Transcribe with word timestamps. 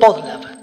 Podlove. 0.00 0.53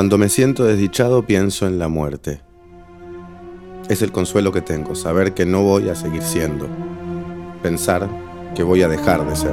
Cuando 0.00 0.16
me 0.16 0.30
siento 0.30 0.64
desdichado 0.64 1.26
pienso 1.26 1.66
en 1.66 1.78
la 1.78 1.88
muerte. 1.88 2.40
Es 3.90 4.00
el 4.00 4.12
consuelo 4.12 4.50
que 4.50 4.62
tengo, 4.62 4.94
saber 4.94 5.34
que 5.34 5.44
no 5.44 5.62
voy 5.62 5.90
a 5.90 5.94
seguir 5.94 6.22
siendo, 6.22 6.68
pensar 7.62 8.08
que 8.54 8.62
voy 8.62 8.82
a 8.82 8.88
dejar 8.88 9.28
de 9.28 9.36
ser. 9.36 9.52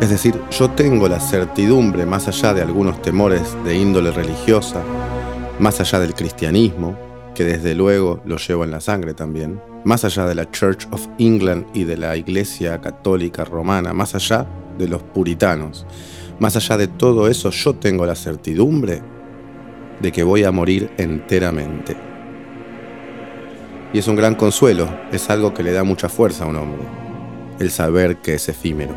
Es 0.00 0.08
decir, 0.08 0.40
yo 0.50 0.70
tengo 0.70 1.06
la 1.06 1.20
certidumbre, 1.20 2.06
más 2.06 2.28
allá 2.28 2.54
de 2.54 2.62
algunos 2.62 3.02
temores 3.02 3.42
de 3.66 3.76
índole 3.76 4.10
religiosa, 4.10 4.82
más 5.58 5.80
allá 5.80 6.00
del 6.00 6.14
cristianismo, 6.14 6.96
que 7.34 7.44
desde 7.44 7.74
luego 7.74 8.22
lo 8.24 8.38
llevo 8.38 8.64
en 8.64 8.70
la 8.70 8.80
sangre 8.80 9.12
también, 9.12 9.60
más 9.84 10.06
allá 10.06 10.24
de 10.24 10.34
la 10.34 10.50
Church 10.50 10.88
of 10.92 11.06
England 11.18 11.66
y 11.74 11.84
de 11.84 11.98
la 11.98 12.16
Iglesia 12.16 12.80
Católica 12.80 13.44
Romana, 13.44 13.92
más 13.92 14.14
allá 14.14 14.46
de 14.78 14.88
los 14.88 15.02
puritanos, 15.02 15.86
más 16.38 16.56
allá 16.56 16.76
de 16.76 16.88
todo 16.88 17.28
eso, 17.28 17.50
yo 17.50 17.74
tengo 17.74 18.06
la 18.06 18.14
certidumbre 18.14 19.02
de 20.00 20.12
que 20.12 20.22
voy 20.22 20.44
a 20.44 20.50
morir 20.50 20.90
enteramente. 20.98 21.96
Y 23.92 23.98
es 23.98 24.08
un 24.08 24.16
gran 24.16 24.34
consuelo, 24.34 24.88
es 25.12 25.30
algo 25.30 25.54
que 25.54 25.62
le 25.62 25.72
da 25.72 25.84
mucha 25.84 26.08
fuerza 26.08 26.44
a 26.44 26.48
un 26.48 26.56
hombre, 26.56 26.82
el 27.60 27.70
saber 27.70 28.16
que 28.16 28.34
es 28.34 28.48
efímero. 28.48 28.94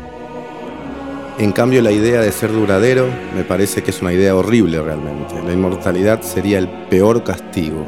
En 1.38 1.52
cambio, 1.52 1.80
la 1.82 1.92
idea 1.92 2.20
de 2.20 2.32
ser 2.32 2.52
duradero 2.52 3.06
me 3.36 3.44
parece 3.44 3.84
que 3.84 3.92
es 3.92 4.02
una 4.02 4.12
idea 4.12 4.34
horrible 4.34 4.82
realmente. 4.82 5.40
La 5.46 5.52
inmortalidad 5.52 6.22
sería 6.22 6.58
el 6.58 6.68
peor 6.90 7.22
castigo. 7.22 7.86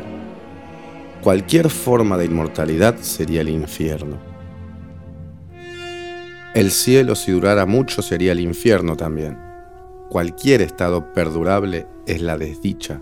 Cualquier 1.20 1.69
forma 1.69 2.16
de 2.16 2.27
inmortalidad 2.27 2.98
sería 3.00 3.41
el 3.41 3.48
infierno. 3.48 4.29
El 6.52 6.72
cielo 6.72 7.14
si 7.14 7.30
durara 7.30 7.64
mucho 7.64 8.02
sería 8.02 8.32
el 8.32 8.40
infierno 8.40 8.96
también. 8.96 9.38
Cualquier 10.08 10.62
estado 10.62 11.12
perdurable 11.12 11.86
es 12.08 12.20
la 12.22 12.36
desdicha. 12.36 13.00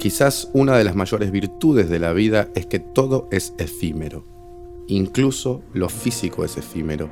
Quizás 0.00 0.50
una 0.52 0.76
de 0.76 0.82
las 0.82 0.96
mayores 0.96 1.30
virtudes 1.30 1.88
de 1.88 2.00
la 2.00 2.12
vida 2.12 2.48
es 2.56 2.66
que 2.66 2.80
todo 2.80 3.28
es 3.30 3.54
efímero. 3.58 4.26
Incluso 4.88 5.62
lo 5.72 5.88
físico 5.88 6.44
es 6.44 6.56
efímero. 6.56 7.08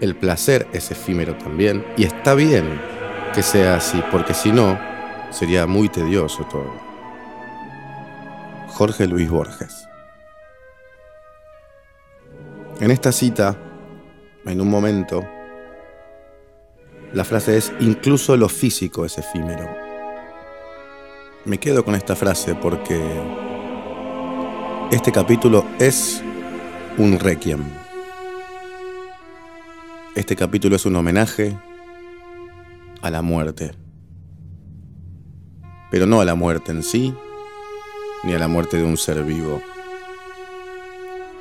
El 0.00 0.16
placer 0.16 0.66
es 0.72 0.90
efímero 0.90 1.36
también 1.36 1.84
y 1.98 2.04
está 2.04 2.34
bien 2.34 2.80
que 3.34 3.42
sea 3.42 3.76
así, 3.76 4.02
porque 4.10 4.32
si 4.32 4.52
no, 4.52 4.78
sería 5.30 5.66
muy 5.66 5.90
tedioso 5.90 6.44
todo. 6.50 6.72
Jorge 8.68 9.06
Luis 9.06 9.28
Borges. 9.28 9.86
En 12.80 12.90
esta 12.90 13.12
cita 13.12 13.56
en 14.46 14.60
un 14.60 14.68
momento, 14.68 15.24
la 17.12 17.24
frase 17.24 17.56
es, 17.56 17.72
incluso 17.80 18.36
lo 18.36 18.48
físico 18.48 19.04
es 19.04 19.18
efímero. 19.18 19.68
Me 21.44 21.58
quedo 21.58 21.84
con 21.84 21.94
esta 21.94 22.16
frase 22.16 22.54
porque 22.54 23.00
este 24.90 25.12
capítulo 25.12 25.64
es 25.78 26.22
un 26.98 27.18
requiem. 27.18 27.64
Este 30.14 30.36
capítulo 30.36 30.76
es 30.76 30.86
un 30.86 30.96
homenaje 30.96 31.56
a 33.02 33.10
la 33.10 33.22
muerte. 33.22 33.72
Pero 35.90 36.06
no 36.06 36.20
a 36.20 36.24
la 36.24 36.34
muerte 36.34 36.72
en 36.72 36.82
sí, 36.82 37.14
ni 38.24 38.34
a 38.34 38.38
la 38.38 38.48
muerte 38.48 38.76
de 38.76 38.84
un 38.84 38.96
ser 38.96 39.22
vivo 39.24 39.60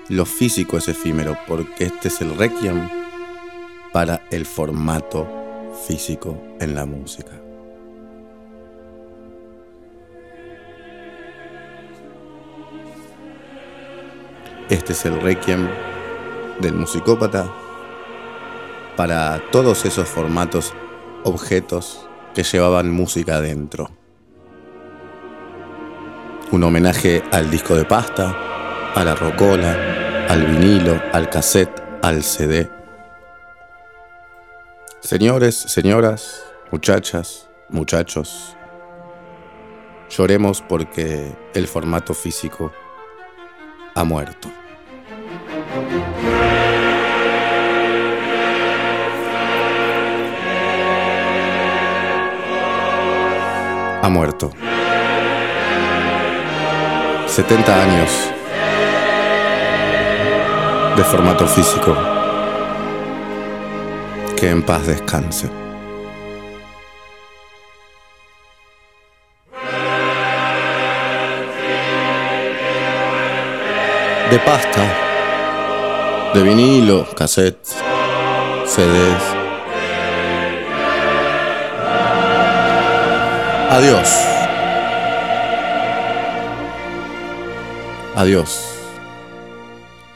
lo 0.09 0.25
físico 0.25 0.77
es 0.77 0.87
efímero, 0.87 1.37
porque 1.47 1.85
este 1.85 2.09
es 2.09 2.21
el 2.21 2.35
requiem 2.35 2.89
para 3.91 4.21
el 4.31 4.45
formato 4.45 5.27
físico 5.87 6.37
en 6.59 6.75
la 6.75 6.85
música. 6.85 7.31
Este 14.69 14.93
es 14.93 15.05
el 15.05 15.21
requiem 15.21 15.67
del 16.59 16.73
musicópata 16.73 17.51
para 18.95 19.41
todos 19.51 19.85
esos 19.85 20.07
formatos, 20.07 20.73
objetos 21.23 22.07
que 22.33 22.43
llevaban 22.43 22.91
música 22.91 23.35
adentro. 23.35 23.89
Un 26.51 26.63
homenaje 26.63 27.23
al 27.31 27.49
disco 27.49 27.75
de 27.75 27.85
pasta, 27.85 28.35
a 28.95 29.03
la 29.03 29.15
rocola, 29.15 29.92
al 30.29 30.45
vinilo, 30.45 31.01
al 31.11 31.29
cassette, 31.29 31.81
al 32.01 32.23
CD. 32.23 32.69
Señores, 34.99 35.55
señoras, 35.55 36.43
muchachas, 36.71 37.49
muchachos, 37.69 38.55
lloremos 40.09 40.61
porque 40.61 41.35
el 41.53 41.67
formato 41.67 42.13
físico 42.13 42.71
ha 43.95 44.03
muerto. 44.03 44.49
Ha 54.01 54.09
muerto. 54.09 54.51
70 57.27 57.83
años 57.83 58.32
de 60.95 61.03
formato 61.03 61.47
físico. 61.47 61.95
Que 64.37 64.49
en 64.49 64.61
paz 64.61 64.85
descanse. 64.85 65.49
De 74.29 74.39
pasta, 74.39 74.83
de 76.33 76.43
vinilo, 76.43 77.05
cassettes, 77.15 77.75
CDs. 78.65 79.23
Adiós. 83.69 84.09
Adiós 88.15 88.72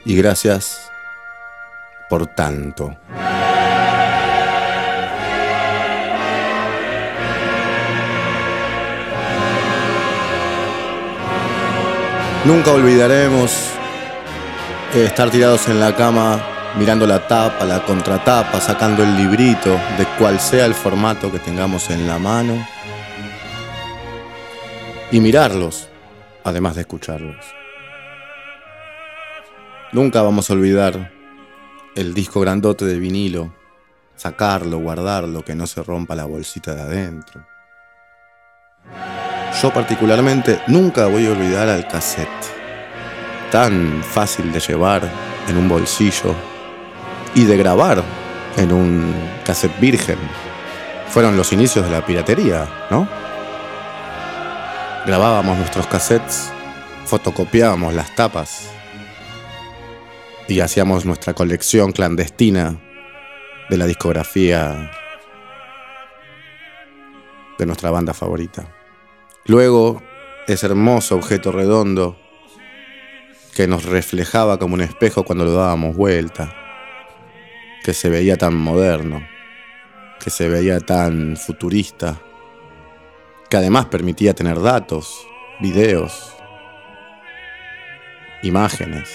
y 0.07 0.16
gracias 0.16 0.90
por 2.09 2.28
tanto. 2.28 2.95
Nunca 12.45 12.72
olvidaremos 12.72 13.51
estar 14.95 15.29
tirados 15.29 15.68
en 15.68 15.81
la 15.81 15.94
cama 15.94 16.41
mirando 16.79 17.06
la 17.06 17.28
tapa, 17.28 17.66
la 17.66 17.84
contratapa, 17.84 18.62
sacando 18.62 19.03
el 19.03 19.13
librito 19.18 19.78
de 19.97 20.06
cual 20.18 20.39
sea 20.39 20.66
el 20.66 20.74
formato 20.74 21.29
que 21.29 21.39
tengamos 21.39 21.89
en 21.89 22.07
la 22.07 22.18
mano 22.18 22.66
y 25.12 25.19
mirarlos, 25.19 25.89
además 26.45 26.75
de 26.75 26.81
escucharlos. 26.81 27.67
Nunca 29.94 30.22
vamos 30.22 30.50
a 30.50 30.54
olvidar 30.54 31.12
el 31.95 32.13
disco 32.13 32.42
grandote 32.42 32.84
de 32.84 33.00
vinilo, 33.00 33.54
sacarlo, 34.18 34.80
guardarlo, 34.80 35.45
que 35.45 35.56
no 35.56 35.66
se 35.66 35.81
rompa 35.81 36.13
la 36.13 36.25
bolsita 36.25 36.75
de 36.75 36.81
adentro. 36.81 37.48
Yo 39.62 39.74
particularmente 39.74 40.60
nunca 40.68 41.07
voy 41.07 41.25
a 41.25 41.31
olvidar 41.31 41.69
al 41.69 41.88
cassette, 41.88 42.28
tan 43.50 44.04
fácil 44.04 44.51
de 44.51 44.60
llevar 44.60 45.10
en 45.48 45.57
un 45.57 45.69
bolsillo 45.69 46.36
y 47.34 47.45
de 47.45 47.56
grabar 47.56 48.04
en 48.57 48.74
un 48.74 49.16
cassette 49.45 49.80
virgen. 49.80 50.19
Fueron 51.07 51.38
los 51.38 51.54
inicios 51.54 51.86
de 51.86 51.92
la 51.92 52.06
piratería, 52.06 52.68
¿no? 52.92 53.07
Grabábamos 55.06 55.57
nuestros 55.57 55.88
cassettes, 55.88 56.51
fotocopiábamos 57.06 57.94
las 57.94 58.13
tapas 58.13 58.76
y 60.48 60.62
hacíamos 60.62 61.06
nuestra 61.06 61.34
colección 61.34 61.92
clandestina 61.92 62.80
de 63.70 63.78
la 63.78 63.86
discografía 63.86 64.92
de 67.60 67.66
nuestra 67.66 67.92
banda 67.92 68.14
favorita. 68.14 68.74
Luego, 69.46 70.02
ese 70.48 70.68
hermoso 70.68 71.16
objeto 71.16 71.52
redondo 71.52 72.18
que 73.56 73.68
nos 73.68 73.84
reflejaba 73.84 74.58
como 74.58 74.76
un 74.76 74.82
espejo 74.82 75.24
cuando 75.24 75.44
lo 75.44 75.52
dábamos 75.52 75.96
vuelta, 75.96 76.54
que 77.84 77.94
se 77.94 78.10
veía 78.10 78.38
tan 78.38 78.56
moderno, 78.56 79.28
que 80.20 80.30
se 80.30 80.48
veía 80.48 80.80
tan 80.80 81.36
futurista, 81.36 82.22
que 83.50 83.58
además 83.58 83.88
permitía 83.88 84.34
tener 84.34 84.62
datos, 84.62 85.28
videos, 85.60 86.34
imágenes 88.44 89.10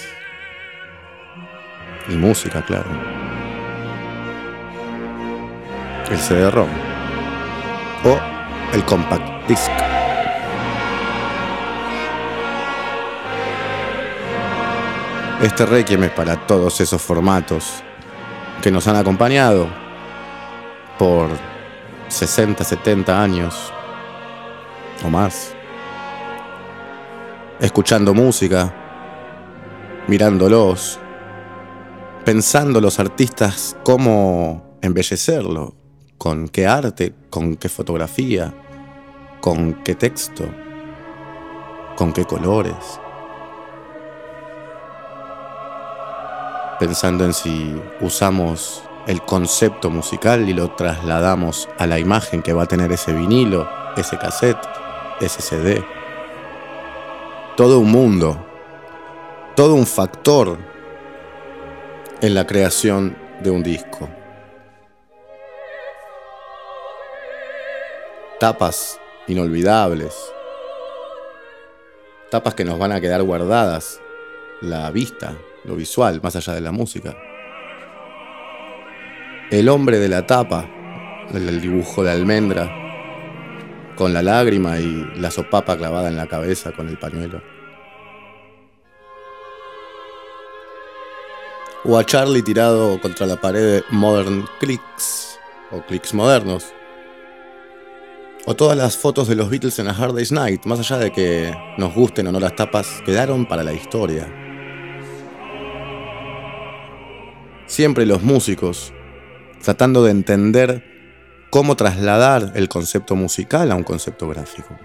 y 2.08 2.16
música, 2.16 2.62
claro. 2.62 2.90
El 6.10 6.18
CD-ROM 6.18 6.68
o 8.04 8.18
el 8.74 8.84
compact 8.84 9.48
disc. 9.48 9.70
Este 15.42 15.66
Requiem 15.66 16.04
es 16.04 16.10
para 16.10 16.36
todos 16.46 16.80
esos 16.80 17.02
formatos 17.02 17.82
que 18.62 18.70
nos 18.70 18.86
han 18.86 18.96
acompañado 18.96 19.66
por 20.98 21.28
60, 22.08 22.62
70 22.62 23.20
años 23.20 23.72
o 25.04 25.08
más, 25.08 25.54
escuchando 27.58 28.14
música, 28.14 28.72
mirándolos, 30.06 31.00
pensando 32.24 32.80
los 32.80 33.00
artistas 33.00 33.76
cómo 33.84 34.78
embellecerlo, 34.80 35.74
con 36.18 36.48
qué 36.48 36.66
arte, 36.66 37.14
con 37.30 37.56
qué 37.56 37.68
fotografía, 37.68 38.54
con 39.40 39.82
qué 39.82 39.94
texto, 39.94 40.44
con 41.96 42.12
qué 42.12 42.24
colores. 42.24 43.00
Pensando 46.78 47.24
en 47.24 47.32
si 47.32 47.74
usamos 48.00 48.84
el 49.06 49.22
concepto 49.22 49.90
musical 49.90 50.48
y 50.48 50.52
lo 50.52 50.70
trasladamos 50.72 51.68
a 51.78 51.86
la 51.86 51.98
imagen 51.98 52.42
que 52.42 52.52
va 52.52 52.64
a 52.64 52.66
tener 52.66 52.92
ese 52.92 53.12
vinilo, 53.12 53.68
ese 53.96 54.16
cassette, 54.16 54.64
ese 55.20 55.42
CD. 55.42 55.84
Todo 57.56 57.80
un 57.80 57.90
mundo, 57.90 58.46
todo 59.56 59.74
un 59.74 59.86
factor 59.86 60.58
en 62.22 62.34
la 62.36 62.46
creación 62.46 63.16
de 63.42 63.50
un 63.50 63.64
disco. 63.64 64.08
Tapas 68.38 69.00
inolvidables, 69.26 70.14
tapas 72.30 72.54
que 72.54 72.64
nos 72.64 72.78
van 72.78 72.92
a 72.92 73.00
quedar 73.00 73.24
guardadas, 73.24 74.00
la 74.60 74.88
vista, 74.92 75.36
lo 75.64 75.74
visual, 75.74 76.20
más 76.22 76.36
allá 76.36 76.54
de 76.54 76.60
la 76.60 76.70
música. 76.70 77.16
El 79.50 79.68
hombre 79.68 79.98
de 79.98 80.08
la 80.08 80.24
tapa, 80.24 80.70
el 81.34 81.60
dibujo 81.60 82.04
de 82.04 82.12
almendra, 82.12 82.70
con 83.96 84.14
la 84.14 84.22
lágrima 84.22 84.78
y 84.78 85.10
la 85.16 85.32
sopapa 85.32 85.76
clavada 85.76 86.08
en 86.08 86.16
la 86.16 86.28
cabeza 86.28 86.70
con 86.70 86.88
el 86.88 86.98
pañuelo. 86.98 87.42
O 91.84 91.98
a 91.98 92.04
Charlie 92.04 92.42
tirado 92.42 93.00
contra 93.00 93.26
la 93.26 93.40
pared 93.40 93.60
de 93.60 93.84
Modern 93.90 94.44
Clicks, 94.60 95.40
o 95.72 95.82
Clicks 95.82 96.14
modernos. 96.14 96.72
O 98.46 98.54
todas 98.54 98.76
las 98.76 98.96
fotos 98.96 99.26
de 99.26 99.34
los 99.34 99.50
Beatles 99.50 99.80
en 99.80 99.88
A 99.88 99.90
Hard 99.90 100.14
Day's 100.14 100.30
Night, 100.30 100.64
más 100.64 100.78
allá 100.78 100.98
de 100.98 101.10
que 101.10 101.52
nos 101.78 101.92
gusten 101.92 102.28
o 102.28 102.32
no 102.32 102.38
las 102.38 102.54
tapas, 102.54 103.02
quedaron 103.04 103.46
para 103.46 103.64
la 103.64 103.72
historia. 103.72 104.32
Siempre 107.66 108.06
los 108.06 108.22
músicos, 108.22 108.92
tratando 109.60 110.04
de 110.04 110.12
entender 110.12 110.84
cómo 111.50 111.74
trasladar 111.74 112.52
el 112.54 112.68
concepto 112.68 113.16
musical 113.16 113.72
a 113.72 113.74
un 113.74 113.82
concepto 113.82 114.28
gráfico. 114.28 114.78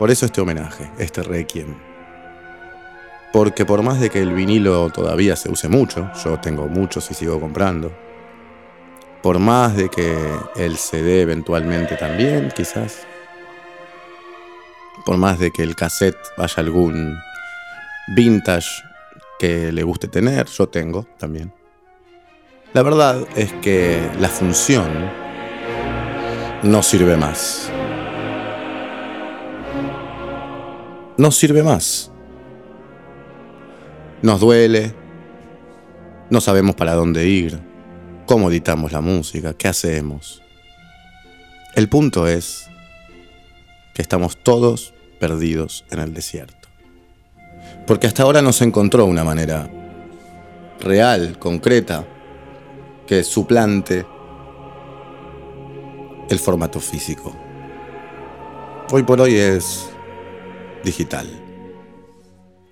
Por 0.00 0.10
eso 0.10 0.26
este 0.26 0.40
homenaje, 0.40 0.90
este 0.98 1.22
requiem. 1.22 1.76
Porque 3.34 3.66
por 3.66 3.82
más 3.82 3.98
de 3.98 4.10
que 4.10 4.22
el 4.22 4.32
vinilo 4.32 4.90
todavía 4.90 5.34
se 5.34 5.50
use 5.50 5.66
mucho, 5.66 6.08
yo 6.24 6.38
tengo 6.38 6.68
muchos 6.68 7.10
y 7.10 7.14
sigo 7.14 7.40
comprando, 7.40 7.90
por 9.24 9.40
más 9.40 9.74
de 9.74 9.88
que 9.88 10.16
el 10.54 10.76
CD 10.76 11.22
eventualmente 11.22 11.96
también, 11.96 12.52
quizás, 12.54 13.04
por 15.04 15.16
más 15.16 15.40
de 15.40 15.50
que 15.50 15.64
el 15.64 15.74
cassette 15.74 16.16
vaya 16.36 16.54
algún 16.58 17.18
vintage 18.14 18.68
que 19.40 19.72
le 19.72 19.82
guste 19.82 20.06
tener, 20.06 20.46
yo 20.46 20.68
tengo 20.68 21.04
también. 21.18 21.52
La 22.72 22.84
verdad 22.84 23.26
es 23.34 23.52
que 23.54 24.00
la 24.20 24.28
función 24.28 25.10
no 26.62 26.84
sirve 26.84 27.16
más. 27.16 27.68
No 31.16 31.32
sirve 31.32 31.64
más. 31.64 32.13
Nos 34.24 34.40
duele, 34.40 34.94
no 36.30 36.40
sabemos 36.40 36.76
para 36.76 36.94
dónde 36.94 37.28
ir, 37.28 37.60
cómo 38.24 38.48
editamos 38.48 38.90
la 38.90 39.02
música, 39.02 39.52
qué 39.52 39.68
hacemos. 39.68 40.42
El 41.74 41.90
punto 41.90 42.26
es 42.26 42.70
que 43.92 44.00
estamos 44.00 44.38
todos 44.38 44.94
perdidos 45.20 45.84
en 45.90 45.98
el 45.98 46.14
desierto. 46.14 46.68
Porque 47.86 48.06
hasta 48.06 48.22
ahora 48.22 48.40
no 48.40 48.54
se 48.54 48.64
encontró 48.64 49.04
una 49.04 49.24
manera 49.24 49.70
real, 50.80 51.38
concreta, 51.38 52.06
que 53.06 53.24
suplante 53.24 54.06
el 56.30 56.38
formato 56.38 56.80
físico. 56.80 57.36
Hoy 58.90 59.02
por 59.02 59.20
hoy 59.20 59.34
es 59.34 59.90
digital. 60.82 61.43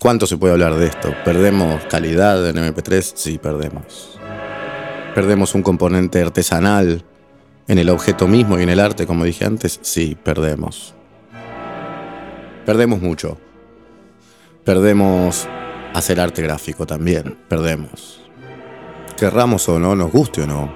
¿Cuánto 0.03 0.27
se 0.27 0.37
puede 0.37 0.53
hablar 0.53 0.75
de 0.75 0.87
esto? 0.87 1.15
¿Perdemos 1.25 1.85
calidad 1.87 2.47
en 2.49 2.57
MP3? 2.57 3.13
Sí, 3.15 3.39
perdemos. 3.39 4.19
¿Perdemos 5.15 5.55
un 5.55 5.63
componente 5.63 6.21
artesanal 6.21 7.05
en 7.69 7.79
el 7.79 7.89
objeto 7.89 8.27
mismo 8.27 8.59
y 8.59 8.65
en 8.65 8.69
el 8.69 8.81
arte, 8.81 9.07
como 9.07 9.25
dije 9.25 9.45
antes? 9.45 9.79
Sí, 9.83 10.17
perdemos. 10.21 10.94
Perdemos 12.67 13.01
mucho. 13.01 13.39
Perdemos 14.65 15.47
hacer 15.94 16.19
arte 16.19 16.43
gráfico 16.43 16.85
también. 16.85 17.39
Perdemos 17.49 18.23
querramos 19.23 19.69
o 19.69 19.79
no, 19.79 19.94
nos 19.94 20.11
guste 20.11 20.43
o 20.43 20.47
no, 20.49 20.69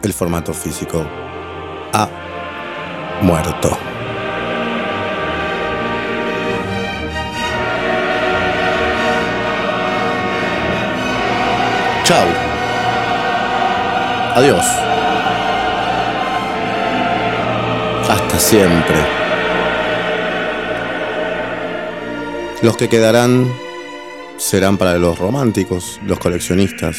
el 0.00 0.12
formato 0.12 0.54
físico 0.54 1.04
ha 1.92 2.08
muerto. 3.20 3.87
Chao. 12.08 12.26
Adiós. 14.34 14.64
Hasta 18.08 18.38
siempre. 18.38 18.96
Los 22.62 22.78
que 22.78 22.88
quedarán 22.88 23.52
serán 24.38 24.78
para 24.78 24.96
los 24.96 25.18
románticos, 25.18 26.00
los 26.06 26.18
coleccionistas, 26.18 26.96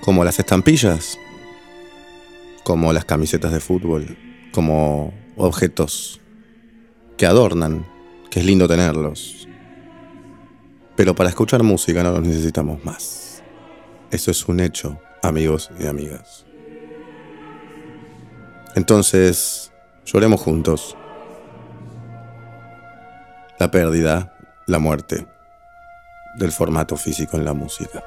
como 0.00 0.24
las 0.24 0.38
estampillas, 0.38 1.18
como 2.62 2.90
las 2.94 3.04
camisetas 3.04 3.52
de 3.52 3.60
fútbol, 3.60 4.16
como 4.50 5.12
objetos 5.36 6.22
que 7.18 7.26
adornan, 7.26 7.84
que 8.30 8.40
es 8.40 8.46
lindo 8.46 8.66
tenerlos. 8.66 9.46
Pero 10.96 11.14
para 11.14 11.28
escuchar 11.28 11.62
música 11.62 12.02
no 12.02 12.12
los 12.12 12.22
necesitamos 12.22 12.84
más. 12.84 13.42
Eso 14.10 14.30
es 14.30 14.46
un 14.46 14.60
hecho, 14.60 15.00
amigos 15.22 15.70
y 15.78 15.86
amigas. 15.86 16.46
Entonces, 18.76 19.72
lloremos 20.04 20.40
juntos. 20.40 20.96
La 23.58 23.70
pérdida, 23.70 24.36
la 24.66 24.78
muerte 24.78 25.26
del 26.36 26.52
formato 26.52 26.96
físico 26.96 27.36
en 27.36 27.44
la 27.44 27.54
música. 27.54 28.02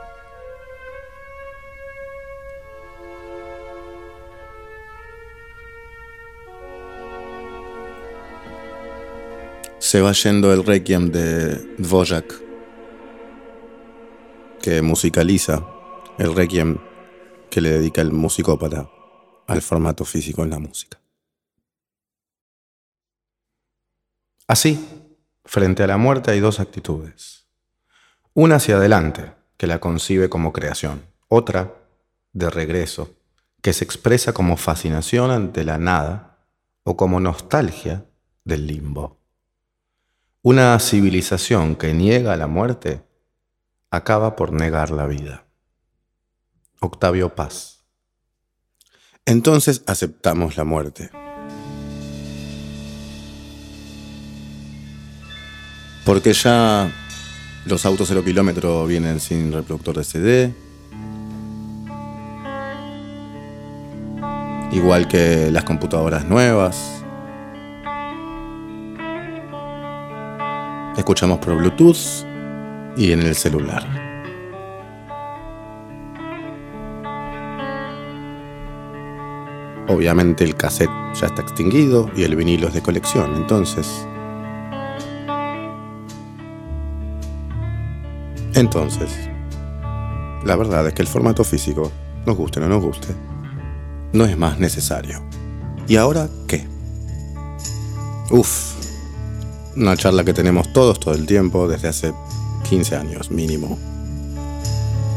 se 9.88 10.02
va 10.02 10.12
yendo 10.12 10.52
el 10.52 10.66
requiem 10.66 11.12
de 11.12 11.56
Dvorak, 11.78 12.47
que 14.68 14.82
musicaliza 14.82 15.66
el 16.18 16.36
requiem 16.36 16.78
que 17.50 17.62
le 17.62 17.72
dedica 17.72 18.02
el 18.02 18.12
musicópata 18.12 18.90
al 19.48 19.62
formato 19.62 20.04
físico 20.04 20.44
en 20.44 20.50
la 20.50 20.60
música. 20.60 21.00
Así, 24.46 24.78
frente 25.46 25.84
a 25.84 25.88
la 25.88 25.96
muerte 25.96 26.32
hay 26.32 26.42
dos 26.42 26.60
actitudes. 26.60 27.48
Una 28.34 28.56
hacia 28.58 28.76
adelante, 28.76 29.32
que 29.56 29.68
la 29.68 29.80
concibe 29.80 30.28
como 30.28 30.52
creación. 30.52 31.02
Otra, 31.30 31.74
de 32.34 32.50
regreso, 32.50 33.16
que 33.62 33.72
se 33.72 33.86
expresa 33.86 34.34
como 34.34 34.58
fascinación 34.58 35.32
ante 35.32 35.64
la 35.64 35.78
nada 35.78 36.46
o 36.84 36.98
como 36.98 37.22
nostalgia 37.22 38.04
del 38.44 38.68
limbo. 38.68 39.18
Una 40.42 40.78
civilización 40.80 41.78
que 41.78 41.94
niega 41.94 42.36
la 42.36 42.48
muerte 42.48 43.07
acaba 43.92 44.36
por 44.36 44.52
negar 44.52 44.92
la 44.92 45.08
vida. 45.08 45.46
Octavio 46.80 47.36
Paz. 47.36 47.86
Entonces 49.26 49.84
aceptamos 49.88 50.58
la 50.58 50.64
muerte. 50.64 51.10
Porque 56.06 56.32
ya 56.34 56.90
los 57.66 57.86
autos 57.86 58.08
0 58.08 58.24
kilómetro 58.24 58.86
vienen 58.86 59.20
sin 59.20 59.52
reproductor 59.52 59.98
de 59.98 60.04
CD. 60.04 60.54
Igual 64.72 65.08
que 65.08 65.52
las 65.52 65.64
computadoras 65.64 66.26
nuevas. 66.26 67.04
Escuchamos 70.98 71.40
por 71.40 71.56
Bluetooth 71.58 72.37
y 72.98 73.12
en 73.12 73.22
el 73.22 73.36
celular. 73.36 73.86
Obviamente 79.88 80.44
el 80.44 80.56
cassette 80.56 80.90
ya 81.14 81.28
está 81.28 81.42
extinguido 81.42 82.10
y 82.16 82.24
el 82.24 82.36
vinilo 82.36 82.68
es 82.68 82.74
de 82.74 82.82
colección, 82.82 83.36
entonces 83.36 84.06
Entonces, 88.58 89.12
la 90.44 90.56
verdad 90.56 90.88
es 90.88 90.94
que 90.96 91.04
el 91.04 91.08
formato 91.08 91.44
físico, 91.44 91.92
nos 92.26 92.36
guste 92.36 92.60
o 92.60 92.64
no 92.64 92.70
nos 92.70 92.84
guste, 92.84 93.10
no 94.14 94.26
es 94.26 94.36
más 94.36 94.58
necesario. 94.58 95.22
¿Y 95.88 95.98
ahora 95.98 96.28
qué? 96.48 96.66
Uf, 98.32 98.74
una 99.76 99.96
charla 99.96 100.24
que 100.24 100.34
tenemos 100.34 100.74
todos 100.74 101.00
todo 101.00 101.14
el 101.14 101.28
tiempo 101.28 101.68
desde 101.68 101.90
hace 101.90 102.14
15 102.70 102.96
años 102.96 103.32
mínimo. 103.32 103.78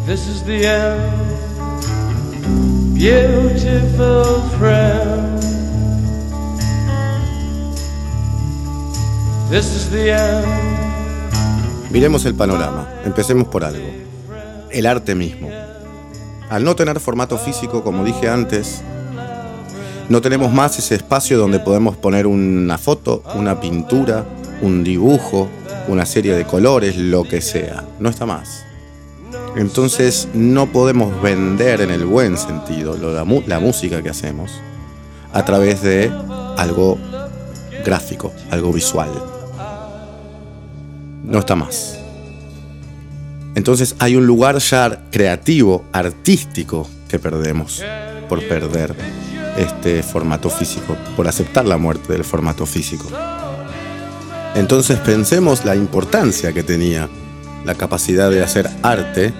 This 0.07 0.27
is 0.29 0.45
the 0.45 0.67
end, 0.67 1.01
beautiful 2.95 4.41
friend. 4.59 5.41
This 9.51 9.67
is 9.67 9.91
the 9.91 10.13
end. 10.13 10.47
Miremos 11.91 12.25
el 12.25 12.35
panorama, 12.35 12.89
empecemos 13.05 13.49
por 13.49 13.65
algo. 13.65 13.87
El 14.71 14.87
arte 14.87 15.15
mismo. 15.15 15.49
Al 16.49 16.65
no 16.65 16.77
tener 16.77 17.01
formato 17.01 17.37
físico, 17.37 17.83
como 17.83 18.05
dije 18.05 18.29
antes, 18.29 18.83
no 20.09 20.21
tenemos 20.21 20.53
más 20.53 20.79
ese 20.79 20.95
espacio 20.95 21.39
donde 21.39 21.61
podemos 21.61 21.97
poner 21.97 22.27
una 22.27 22.79
foto, 22.79 23.23
una 23.35 23.61
pintura, 23.61 24.25
un 24.63 24.83
dibujo, 24.85 25.49
una 25.89 26.07
serie 26.07 26.35
de 26.35 26.45
colores, 26.45 26.97
lo 26.97 27.25
que 27.25 27.41
sea. 27.41 27.85
No 27.99 28.09
está 28.09 28.27
más. 28.27 28.65
Entonces 29.57 30.29
no 30.33 30.73
podemos 30.73 31.21
vender 31.23 31.81
en 31.81 31.91
el 31.91 32.05
buen 32.05 32.37
sentido 32.39 32.97
la, 32.97 33.25
la 33.47 33.61
música 33.61 34.03
que 34.03 34.11
hacemos 34.11 34.53
a 35.33 35.45
través 35.45 35.83
de 35.83 36.11
algo 36.57 36.99
gráfico, 37.85 38.33
algo 38.51 38.73
visual 38.73 39.11
no 41.31 41.39
está 41.39 41.55
más. 41.55 41.99
Entonces 43.55 43.97
hay 43.99 44.17
un 44.17 44.27
lugar 44.27 44.59
ya 44.59 45.05
creativo, 45.11 45.85
artístico, 45.93 46.89
que 47.09 47.19
perdemos 47.19 47.83
por 48.29 48.47
perder 48.47 48.95
este 49.57 50.03
formato 50.03 50.51
físico, 50.51 50.97
por 51.17 51.27
aceptar 51.27 51.67
la 51.67 51.77
muerte 51.77 52.13
del 52.13 52.25
formato 52.25 52.67
físico. 52.67 53.09
Entonces 54.55 54.99
pensemos 54.99 55.65
la 55.65 55.77
importancia 55.77 56.53
que 56.53 56.63
tenía 56.63 57.09
la 57.65 57.75
capacidad 57.75 58.31
de 58.31 58.43
hacer 58.43 58.69
arte 58.83 59.33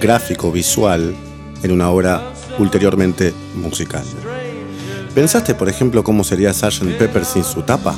gráfico, 0.00 0.50
visual, 0.50 1.14
en 1.62 1.72
una 1.72 1.90
obra 1.90 2.32
ulteriormente 2.58 3.32
musical. 3.54 4.04
¿Pensaste, 5.14 5.54
por 5.54 5.68
ejemplo, 5.68 6.02
cómo 6.02 6.24
sería 6.24 6.52
Sgt. 6.52 6.98
Pepper 6.98 7.24
sin 7.24 7.44
su 7.44 7.62
tapa? 7.62 7.94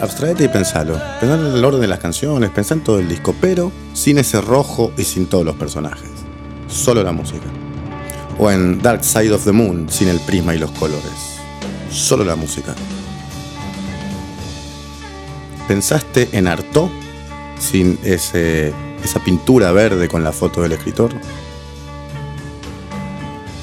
Abstraete 0.00 0.44
y 0.44 0.48
pensalo. 0.48 1.00
Pensá 1.20 1.34
en 1.34 1.46
el 1.54 1.64
orden 1.64 1.80
de 1.80 1.86
las 1.86 1.98
canciones, 1.98 2.50
pensá 2.50 2.74
en 2.74 2.82
todo 2.82 2.98
el 2.98 3.08
disco, 3.08 3.34
pero 3.40 3.70
sin 3.92 4.18
ese 4.18 4.40
rojo 4.40 4.92
y 4.96 5.04
sin 5.04 5.26
todos 5.26 5.44
los 5.44 5.56
personajes. 5.56 6.10
Solo 6.68 7.02
la 7.02 7.12
música. 7.12 7.46
O 8.38 8.50
en 8.50 8.80
Dark 8.80 9.04
Side 9.04 9.32
of 9.32 9.44
the 9.44 9.52
Moon, 9.52 9.88
sin 9.90 10.08
el 10.08 10.20
prisma 10.20 10.54
y 10.54 10.58
los 10.58 10.70
colores. 10.72 11.38
Solo 11.90 12.24
la 12.24 12.36
música. 12.36 12.74
¿Pensaste 15.70 16.28
en 16.32 16.48
Artaud 16.48 16.90
sin 17.60 17.96
ese, 18.02 18.72
esa 19.04 19.22
pintura 19.22 19.70
verde 19.70 20.08
con 20.08 20.24
la 20.24 20.32
foto 20.32 20.62
del 20.62 20.72
escritor? 20.72 21.12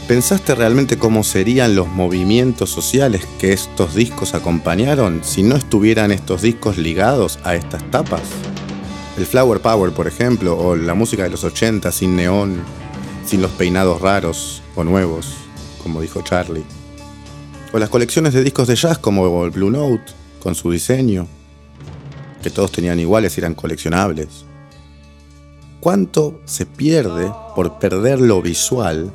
¿Pensaste 0.07 0.55
realmente 0.55 0.97
cómo 0.97 1.25
serían 1.25 1.75
los 1.75 1.89
movimientos 1.89 2.69
sociales 2.69 3.27
que 3.39 3.51
estos 3.51 3.93
discos 3.93 4.35
acompañaron 4.35 5.19
si 5.25 5.43
no 5.43 5.57
estuvieran 5.57 6.13
estos 6.13 6.43
discos 6.43 6.77
ligados 6.77 7.39
a 7.43 7.55
estas 7.55 7.83
tapas? 7.91 8.21
El 9.17 9.25
Flower 9.25 9.59
Power, 9.59 9.91
por 9.91 10.07
ejemplo, 10.07 10.57
o 10.57 10.77
la 10.77 10.93
música 10.93 11.23
de 11.23 11.29
los 11.29 11.43
80 11.43 11.91
sin 11.91 12.15
neón, 12.15 12.61
sin 13.25 13.41
los 13.41 13.51
peinados 13.51 13.99
raros 13.99 14.63
o 14.77 14.85
nuevos, 14.85 15.33
como 15.83 15.99
dijo 15.99 16.21
Charlie. 16.21 16.63
O 17.73 17.79
las 17.79 17.89
colecciones 17.89 18.31
de 18.33 18.45
discos 18.45 18.69
de 18.69 18.77
jazz 18.77 18.97
como 18.97 19.43
el 19.43 19.51
Blue 19.51 19.71
Note, 19.71 20.13
con 20.39 20.55
su 20.55 20.71
diseño, 20.71 21.27
que 22.47 22.55
todos 22.55 22.71
tenían 22.71 22.99
iguales 22.99 23.37
y 23.37 23.41
eran 23.41 23.55
coleccionables. 23.55 24.45
¿Cuánto 25.81 26.39
se 26.45 26.65
pierde 26.65 27.31
por 27.55 27.77
perder 27.77 28.21
lo 28.21 28.41
visual 28.41 29.11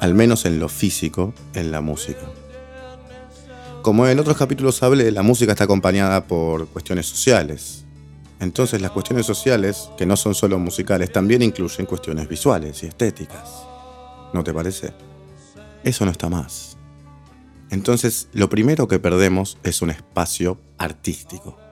al 0.00 0.14
menos 0.14 0.44
en 0.44 0.58
lo 0.60 0.68
físico, 0.68 1.32
en 1.54 1.70
la 1.70 1.80
música. 1.80 2.20
Como 3.80 4.06
en 4.06 4.18
otros 4.18 4.36
capítulos 4.36 4.82
hablé, 4.82 5.10
la 5.12 5.22
música 5.22 5.52
está 5.52 5.64
acompañada 5.64 6.26
por 6.26 6.68
cuestiones 6.68 7.06
sociales. 7.06 7.84
Entonces 8.38 8.82
las 8.82 8.90
cuestiones 8.90 9.24
sociales, 9.24 9.88
que 9.96 10.04
no 10.04 10.16
son 10.16 10.34
solo 10.34 10.58
musicales, 10.58 11.10
también 11.10 11.40
incluyen 11.40 11.86
cuestiones 11.86 12.28
visuales 12.28 12.82
y 12.82 12.86
estéticas. 12.86 13.48
¿No 14.34 14.44
te 14.44 14.52
parece? 14.52 14.92
Eso 15.84 16.04
no 16.04 16.10
está 16.10 16.28
más. 16.28 16.76
Entonces 17.70 18.28
lo 18.34 18.50
primero 18.50 18.88
que 18.88 18.98
perdemos 18.98 19.56
es 19.62 19.80
un 19.80 19.88
espacio 19.88 20.60
artístico. 20.76 21.63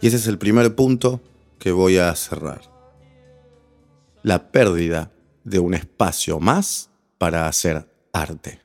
Y 0.00 0.08
ese 0.08 0.16
es 0.16 0.26
el 0.26 0.38
primer 0.38 0.74
punto 0.74 1.20
que 1.58 1.72
voy 1.72 1.98
a 1.98 2.14
cerrar. 2.14 2.62
La 4.22 4.50
pérdida 4.50 5.12
de 5.44 5.58
un 5.58 5.74
espacio 5.74 6.40
más 6.40 6.90
para 7.18 7.46
hacer 7.48 7.88
arte. 8.12 8.60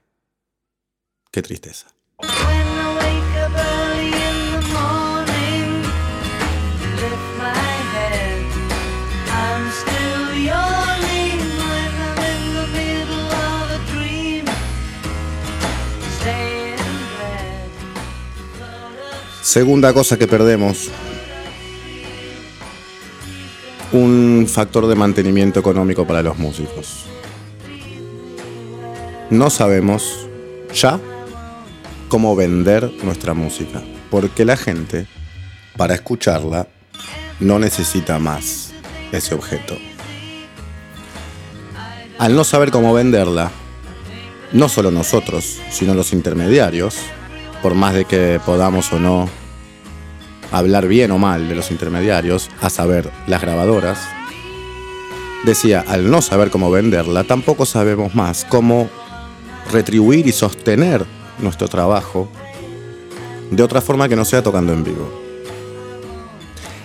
Qué 1.31 1.41
tristeza. 1.41 1.88
Segunda 19.41 19.93
cosa 19.93 20.17
que 20.17 20.27
perdemos, 20.27 20.89
un 23.93 24.48
factor 24.48 24.88
de 24.88 24.95
mantenimiento 24.95 25.60
económico 25.60 26.05
para 26.05 26.21
los 26.21 26.38
músicos 26.38 27.05
no 29.31 29.50
sabemos 29.50 30.27
ya 30.74 31.00
cómo 32.10 32.36
vender 32.36 32.91
nuestra 33.01 33.33
música, 33.33 33.81
porque 34.12 34.43
la 34.43 34.57
gente, 34.57 35.07
para 35.77 35.95
escucharla, 35.95 36.67
no 37.39 37.57
necesita 37.57 38.19
más 38.19 38.74
ese 39.13 39.33
objeto. 39.33 39.77
Al 42.19 42.36
no 42.36 42.43
saber 42.43 42.71
cómo 42.71 42.93
venderla, 42.93 43.51
no 44.51 44.67
solo 44.67 44.91
nosotros, 44.91 45.60
sino 45.71 45.93
los 45.93 46.12
intermediarios, 46.12 46.98
por 47.63 47.74
más 47.74 47.93
de 47.93 48.03
que 48.03 48.41
podamos 48.45 48.91
o 48.91 49.00
no 49.00 49.29
hablar 50.51 50.88
bien 50.88 51.12
o 51.12 51.17
mal 51.17 51.48
de 51.48 51.55
los 51.55 51.72
intermediarios, 51.72 52.50
a 52.62 52.70
saber, 52.70 53.10
las 53.27 53.41
grabadoras, 53.41 54.00
Decía, 55.43 55.84
al 55.88 56.12
no 56.12 56.22
saber 56.22 56.51
cómo 56.51 56.70
venderla, 56.70 57.24
tampoco 57.24 57.65
sabemos 57.65 58.13
más 58.13 58.46
cómo 58.46 58.89
retribuir 59.72 60.27
y 60.27 60.31
sostener 60.31 61.03
nuestro 61.39 61.67
trabajo 61.67 62.29
de 63.50 63.63
otra 63.63 63.81
forma 63.81 64.08
que 64.08 64.15
no 64.15 64.24
sea 64.24 64.43
tocando 64.43 64.72
en 64.72 64.84
vivo. 64.84 65.12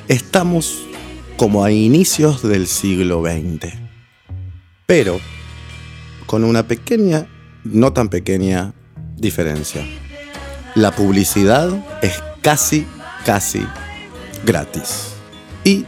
Estamos 0.09 0.85
como 1.37 1.65
a 1.65 1.71
inicios 1.71 2.43
del 2.43 2.67
siglo 2.67 3.23
XX, 3.23 3.75
pero 4.87 5.21
con 6.25 6.43
una 6.43 6.67
pequeña, 6.67 7.27
no 7.63 7.93
tan 7.93 8.09
pequeña 8.09 8.73
diferencia. 9.17 9.87
La 10.75 10.93
publicidad 10.93 11.69
es 12.01 12.23
casi, 12.41 12.87
casi 13.27 13.67
gratis 14.45 15.15
y 15.65 15.85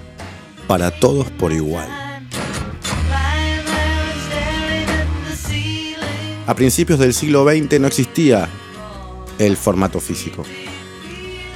para 0.66 0.90
todos 0.90 1.30
por 1.30 1.52
igual. 1.52 1.88
A 6.49 6.54
principios 6.54 6.99
del 6.99 7.14
siglo 7.14 7.45
XX 7.49 7.78
no 7.78 7.87
existía 7.87 8.49
el 9.38 9.57
formato 9.57 10.00
físico. 10.00 10.45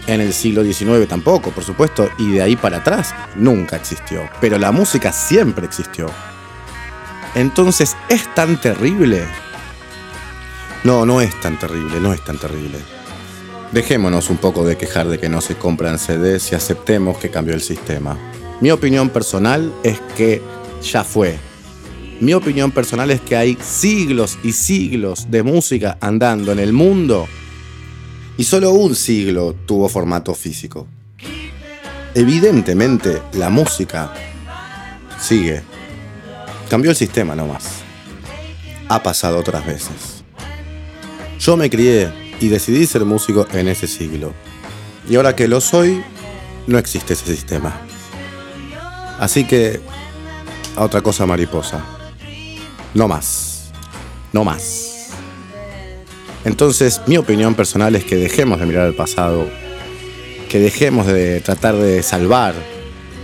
En 0.06 0.20
el 0.20 0.32
siglo 0.32 0.62
XIX 0.62 1.08
tampoco, 1.08 1.50
por 1.50 1.64
supuesto, 1.64 2.08
y 2.16 2.30
de 2.30 2.42
ahí 2.42 2.54
para 2.54 2.76
atrás 2.76 3.12
nunca 3.34 3.74
existió. 3.74 4.28
Pero 4.40 4.58
la 4.58 4.70
música 4.70 5.10
siempre 5.12 5.66
existió. 5.66 6.06
Entonces, 7.34 7.96
¿es 8.08 8.32
tan 8.34 8.60
terrible? 8.60 9.24
No, 10.84 11.04
no 11.04 11.20
es 11.20 11.40
tan 11.40 11.58
terrible, 11.58 11.98
no 11.98 12.12
es 12.12 12.22
tan 12.24 12.38
terrible. 12.38 12.78
Dejémonos 13.72 14.28
un 14.28 14.36
poco 14.36 14.66
de 14.66 14.76
quejar 14.76 15.08
de 15.08 15.18
que 15.18 15.30
no 15.30 15.40
se 15.40 15.54
compran 15.54 15.98
CDs 15.98 16.52
y 16.52 16.54
aceptemos 16.54 17.16
que 17.16 17.30
cambió 17.30 17.54
el 17.54 17.62
sistema. 17.62 18.18
Mi 18.60 18.70
opinión 18.70 19.08
personal 19.08 19.72
es 19.82 19.98
que 20.14 20.42
ya 20.82 21.04
fue. 21.04 21.38
Mi 22.20 22.34
opinión 22.34 22.70
personal 22.70 23.10
es 23.10 23.22
que 23.22 23.34
hay 23.34 23.56
siglos 23.62 24.38
y 24.44 24.52
siglos 24.52 25.30
de 25.30 25.42
música 25.42 25.96
andando 26.02 26.52
en 26.52 26.58
el 26.58 26.74
mundo 26.74 27.26
y 28.36 28.44
solo 28.44 28.72
un 28.72 28.94
siglo 28.94 29.54
tuvo 29.66 29.88
formato 29.88 30.34
físico. 30.34 30.86
Evidentemente, 32.14 33.22
la 33.32 33.48
música 33.48 34.12
sigue. 35.18 35.62
Cambió 36.68 36.90
el 36.90 36.96
sistema 36.96 37.34
nomás. 37.34 37.76
Ha 38.90 39.02
pasado 39.02 39.38
otras 39.38 39.64
veces. 39.64 40.22
Yo 41.38 41.56
me 41.56 41.70
crié 41.70 42.21
y 42.42 42.48
decidí 42.48 42.86
ser 42.86 43.04
músico 43.04 43.46
en 43.52 43.68
ese 43.68 43.86
siglo. 43.86 44.34
Y 45.08 45.14
ahora 45.14 45.36
que 45.36 45.46
lo 45.46 45.60
soy, 45.60 46.02
no 46.66 46.76
existe 46.76 47.12
ese 47.12 47.26
sistema. 47.26 47.80
Así 49.20 49.44
que, 49.44 49.80
a 50.76 50.82
otra 50.82 51.02
cosa 51.02 51.24
mariposa. 51.24 51.84
No 52.94 53.06
más. 53.06 53.70
No 54.32 54.42
más. 54.42 55.10
Entonces, 56.44 57.00
mi 57.06 57.16
opinión 57.16 57.54
personal 57.54 57.94
es 57.94 58.04
que 58.04 58.16
dejemos 58.16 58.58
de 58.58 58.66
mirar 58.66 58.86
al 58.86 58.94
pasado, 58.94 59.46
que 60.48 60.58
dejemos 60.58 61.06
de 61.06 61.40
tratar 61.40 61.76
de 61.76 62.02
salvar 62.02 62.54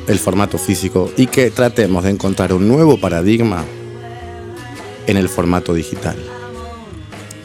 el 0.06 0.18
formato 0.20 0.58
físico 0.58 1.10
y 1.16 1.26
que 1.26 1.50
tratemos 1.50 2.04
de 2.04 2.10
encontrar 2.10 2.52
un 2.52 2.68
nuevo 2.68 3.00
paradigma 3.00 3.64
en 5.08 5.16
el 5.16 5.28
formato 5.28 5.74
digital. 5.74 6.37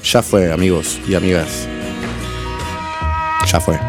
Ya 0.03 0.22
fue, 0.22 0.51
amigos 0.51 1.00
y 1.07 1.15
amigas. 1.15 1.67
Ya 3.50 3.60
fue. 3.60 3.79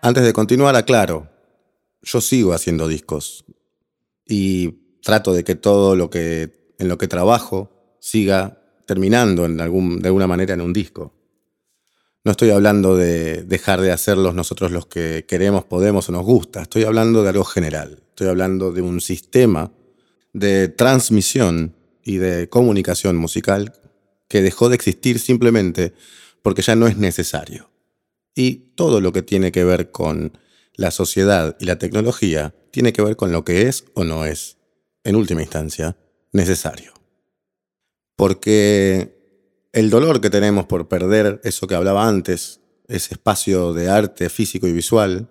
Antes 0.00 0.24
de 0.24 0.32
continuar, 0.32 0.76
aclaro, 0.76 1.28
yo 2.02 2.20
sigo 2.20 2.52
haciendo 2.52 2.88
discos 2.88 3.44
y 4.26 4.98
trato 5.02 5.32
de 5.32 5.44
que 5.44 5.54
todo 5.54 5.96
lo 5.96 6.10
que 6.10 6.74
en 6.78 6.88
lo 6.88 6.98
que 6.98 7.06
trabajo 7.06 7.70
siga 8.00 8.58
terminando 8.86 9.44
en 9.44 9.60
algún, 9.60 10.00
de 10.00 10.08
alguna 10.08 10.26
manera 10.26 10.54
en 10.54 10.60
un 10.62 10.72
disco. 10.72 11.12
No 12.24 12.30
estoy 12.30 12.50
hablando 12.50 12.96
de 12.96 13.42
dejar 13.42 13.82
de 13.82 13.92
hacerlos 13.92 14.34
nosotros 14.34 14.70
los 14.72 14.86
que 14.86 15.26
queremos, 15.28 15.64
podemos 15.64 16.08
o 16.08 16.12
nos 16.12 16.24
gusta. 16.24 16.62
Estoy 16.62 16.84
hablando 16.84 17.22
de 17.22 17.28
algo 17.28 17.44
general. 17.44 18.02
Estoy 18.08 18.28
hablando 18.28 18.72
de 18.72 18.80
un 18.80 19.02
sistema 19.02 19.72
de 20.32 20.68
transmisión 20.68 21.76
y 22.02 22.16
de 22.16 22.48
comunicación 22.48 23.16
musical 23.16 23.74
que 24.26 24.40
dejó 24.40 24.70
de 24.70 24.74
existir 24.74 25.18
simplemente 25.18 25.92
porque 26.40 26.62
ya 26.62 26.76
no 26.76 26.86
es 26.86 26.96
necesario. 26.96 27.70
Y 28.34 28.72
todo 28.74 29.02
lo 29.02 29.12
que 29.12 29.20
tiene 29.20 29.52
que 29.52 29.64
ver 29.64 29.90
con 29.90 30.38
la 30.76 30.90
sociedad 30.90 31.56
y 31.60 31.66
la 31.66 31.78
tecnología 31.78 32.54
tiene 32.70 32.94
que 32.94 33.02
ver 33.02 33.16
con 33.16 33.32
lo 33.32 33.44
que 33.44 33.68
es 33.68 33.84
o 33.92 34.02
no 34.02 34.24
es, 34.24 34.56
en 35.04 35.16
última 35.16 35.42
instancia, 35.42 35.98
necesario. 36.32 36.94
Porque 38.16 39.23
el 39.74 39.90
dolor 39.90 40.20
que 40.20 40.30
tenemos 40.30 40.66
por 40.66 40.86
perder 40.86 41.40
eso 41.42 41.66
que 41.66 41.74
hablaba 41.74 42.06
antes, 42.06 42.60
ese 42.86 43.14
espacio 43.14 43.72
de 43.72 43.90
arte 43.90 44.30
físico 44.30 44.68
y 44.68 44.72
visual, 44.72 45.28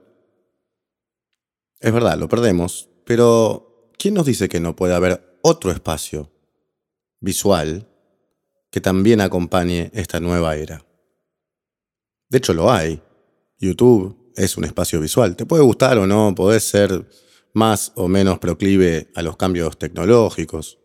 es 1.79 1.93
verdad, 1.93 2.17
lo 2.17 2.27
perdemos, 2.27 2.89
pero 3.05 3.91
¿quién 3.97 4.13
nos 4.13 4.25
dice 4.25 4.49
que 4.49 4.59
no 4.59 4.75
puede 4.75 4.95
haber 4.95 5.39
otro 5.43 5.71
espacio 5.71 6.29
visual 7.21 7.87
que 8.69 8.81
también 8.81 9.21
acompañe 9.21 9.91
esta 9.93 10.19
nueva 10.19 10.57
era? 10.57 10.85
De 12.27 12.39
hecho, 12.39 12.53
lo 12.53 12.69
hay. 12.69 13.01
YouTube, 13.59 14.33
es 14.35 14.57
un 14.57 14.65
espacio 14.65 14.99
visual. 14.99 15.37
Te 15.37 15.45
puede 15.45 15.63
gustar 15.63 15.97
o 15.97 16.05
no, 16.05 16.35
podés 16.35 16.65
ser 16.65 17.07
más 17.53 17.93
o 17.95 18.09
menos 18.09 18.39
proclive 18.39 19.09
a 19.15 19.21
los 19.21 19.37
cambios 19.37 19.77
tecnológicos. 19.77 20.82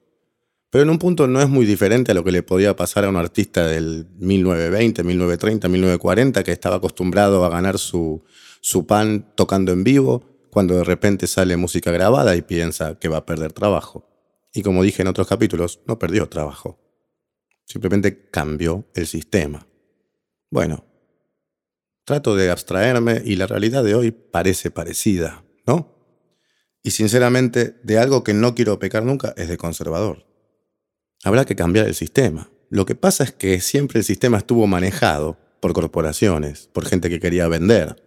Pero 0.71 0.85
en 0.85 0.91
un 0.91 0.99
punto 0.99 1.27
no 1.27 1.41
es 1.41 1.49
muy 1.49 1.65
diferente 1.65 2.13
a 2.13 2.15
lo 2.15 2.25
que 2.25 2.33
le 2.33 2.43
podía 2.43 2.77
pasar 2.77 3.05
a 3.05 3.09
un 3.09 3.17
artista 3.17 3.67
del 3.67 4.07
1920, 4.19 5.03
1930, 5.03 5.69
1940 5.69 6.45
que 6.45 6.53
estaba 6.53 6.77
acostumbrado 6.77 7.45
a 7.45 7.49
ganar 7.49 7.79
su, 7.79 8.25
su 8.61 8.87
pan 8.87 9.33
tocando 9.35 9.73
en 9.73 9.85
vivo 9.85 10.25
cuando 10.51 10.77
de 10.77 10.85
repente 10.85 11.27
sale 11.27 11.57
música 11.57 11.91
grabada 11.91 12.37
y 12.37 12.43
piensa 12.43 12.99
que 12.99 13.09
va 13.09 13.19
a 13.19 13.27
perder 13.27 13.53
trabajo. 13.53 14.09
Y 14.53 14.63
como 14.63 14.83
dije 14.83 15.03
en 15.03 15.09
otros 15.09 15.27
capítulos, 15.27 15.81
no 15.87 15.99
perdió 15.99 16.29
trabajo. 16.29 16.79
Simplemente 17.65 18.29
cambió 18.31 18.87
el 18.95 19.07
sistema. 19.07 19.67
Bueno, 20.51 20.89
Trato 22.09 22.37
de 22.37 22.51
abstraerme 22.51 23.21
y 23.23 23.37
la 23.37 23.47
realidad 23.47 23.85
de 23.85 23.95
hoy 23.95 24.13
parece 24.13 24.71
parecida, 24.71 25.45
¿no? 25.67 25.95
Y 26.83 26.93
sinceramente, 26.93 27.79
de 27.83 27.99
algo 27.99 28.25
que 28.25 28.33
no 28.33 28.55
quiero 28.55 28.79
pecar 28.79 29.03
nunca 29.03 29.35
es 29.37 29.51
de 29.51 29.59
conservador. 29.59 30.25
Habrá 31.25 31.45
que 31.45 31.57
cambiar 31.57 31.87
el 31.87 31.95
sistema. 31.95 32.51
Lo 32.71 32.87
que 32.87 32.95
pasa 32.95 33.25
es 33.25 33.33
que 33.33 33.61
siempre 33.61 33.99
el 33.99 34.05
sistema 34.05 34.39
estuvo 34.39 34.67
manejado 34.67 35.39
por 35.61 35.73
corporaciones, 35.73 36.69
por 36.73 36.87
gente 36.87 37.09
que 37.09 37.21
quería 37.21 37.49
vender. 37.49 38.03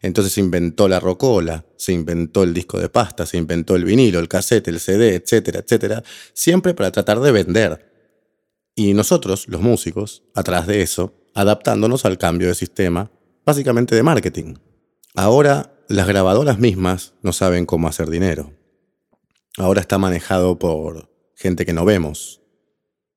Entonces 0.00 0.32
se 0.32 0.40
inventó 0.40 0.88
la 0.88 1.00
rocola, 1.00 1.66
se 1.76 1.92
inventó 1.92 2.42
el 2.42 2.54
disco 2.54 2.78
de 2.78 2.88
pasta, 2.88 3.26
se 3.26 3.36
inventó 3.36 3.76
el 3.76 3.84
vinilo, 3.84 4.18
el 4.20 4.28
cassette, 4.28 4.68
el 4.68 4.80
CD, 4.80 5.16
etcétera, 5.16 5.60
etcétera, 5.60 6.02
siempre 6.32 6.74
para 6.74 6.92
tratar 6.92 7.20
de 7.20 7.32
vender. 7.32 7.88
Y 8.74 8.94
nosotros, 8.94 9.48
los 9.48 9.60
músicos, 9.60 10.22
atrás 10.34 10.66
de 10.66 10.82
eso, 10.82 11.14
adaptándonos 11.34 12.04
al 12.04 12.18
cambio 12.18 12.48
de 12.48 12.54
sistema 12.54 13.10
básicamente 13.44 13.94
de 13.94 14.02
marketing. 14.02 14.54
Ahora 15.14 15.72
las 15.88 16.06
grabadoras 16.06 16.58
mismas 16.58 17.14
no 17.22 17.32
saben 17.32 17.64
cómo 17.64 17.88
hacer 17.88 18.10
dinero. 18.10 18.52
Ahora 19.56 19.80
está 19.80 19.98
manejado 19.98 20.58
por 20.58 21.10
gente 21.34 21.64
que 21.64 21.72
no 21.72 21.84
vemos. 21.84 22.42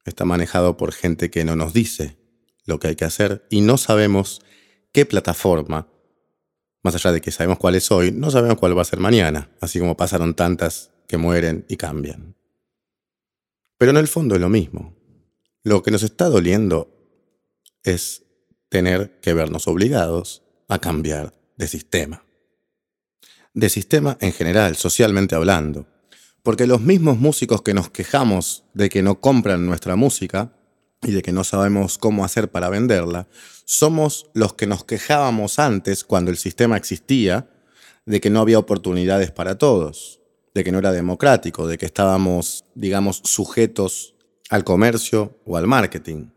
Está 0.05 0.25
manejado 0.25 0.77
por 0.77 0.93
gente 0.93 1.29
que 1.29 1.45
no 1.45 1.55
nos 1.55 1.73
dice 1.73 2.17
lo 2.65 2.79
que 2.79 2.87
hay 2.89 2.95
que 2.95 3.05
hacer 3.05 3.45
y 3.49 3.61
no 3.61 3.77
sabemos 3.77 4.41
qué 4.91 5.05
plataforma, 5.05 5.87
más 6.83 6.95
allá 6.95 7.11
de 7.11 7.21
que 7.21 7.31
sabemos 7.31 7.59
cuál 7.59 7.75
es 7.75 7.91
hoy, 7.91 8.11
no 8.11 8.31
sabemos 8.31 8.57
cuál 8.57 8.77
va 8.77 8.81
a 8.81 8.85
ser 8.85 8.99
mañana, 8.99 9.51
así 9.61 9.79
como 9.79 9.97
pasaron 9.97 10.33
tantas 10.35 10.91
que 11.07 11.17
mueren 11.17 11.65
y 11.67 11.77
cambian. 11.77 12.35
Pero 13.77 13.91
en 13.91 13.97
el 13.97 14.07
fondo 14.07 14.35
es 14.35 14.41
lo 14.41 14.49
mismo. 14.49 14.95
Lo 15.63 15.83
que 15.83 15.91
nos 15.91 16.03
está 16.03 16.25
doliendo 16.29 16.89
es 17.83 18.23
tener 18.69 19.19
que 19.21 19.33
vernos 19.33 19.67
obligados 19.67 20.43
a 20.67 20.79
cambiar 20.79 21.33
de 21.57 21.67
sistema. 21.67 22.23
De 23.53 23.69
sistema 23.69 24.17
en 24.21 24.31
general, 24.31 24.75
socialmente 24.75 25.35
hablando. 25.35 25.87
Porque 26.43 26.67
los 26.67 26.81
mismos 26.81 27.19
músicos 27.19 27.61
que 27.61 27.73
nos 27.73 27.89
quejamos 27.89 28.63
de 28.73 28.89
que 28.89 29.03
no 29.03 29.19
compran 29.19 29.65
nuestra 29.65 29.95
música 29.95 30.53
y 31.01 31.11
de 31.11 31.21
que 31.21 31.31
no 31.31 31.43
sabemos 31.43 31.97
cómo 31.97 32.25
hacer 32.25 32.49
para 32.49 32.69
venderla, 32.69 33.27
somos 33.65 34.29
los 34.33 34.53
que 34.53 34.67
nos 34.67 34.83
quejábamos 34.83 35.59
antes, 35.59 36.03
cuando 36.03 36.31
el 36.31 36.37
sistema 36.37 36.77
existía, 36.77 37.49
de 38.05 38.19
que 38.19 38.29
no 38.29 38.41
había 38.41 38.59
oportunidades 38.59 39.31
para 39.31 39.57
todos, 39.57 40.19
de 40.53 40.63
que 40.63 40.71
no 40.71 40.79
era 40.79 40.91
democrático, 40.91 41.67
de 41.67 41.77
que 41.77 41.85
estábamos, 41.85 42.65
digamos, 42.75 43.21
sujetos 43.23 44.15
al 44.49 44.63
comercio 44.63 45.39
o 45.45 45.57
al 45.57 45.67
marketing. 45.67 46.29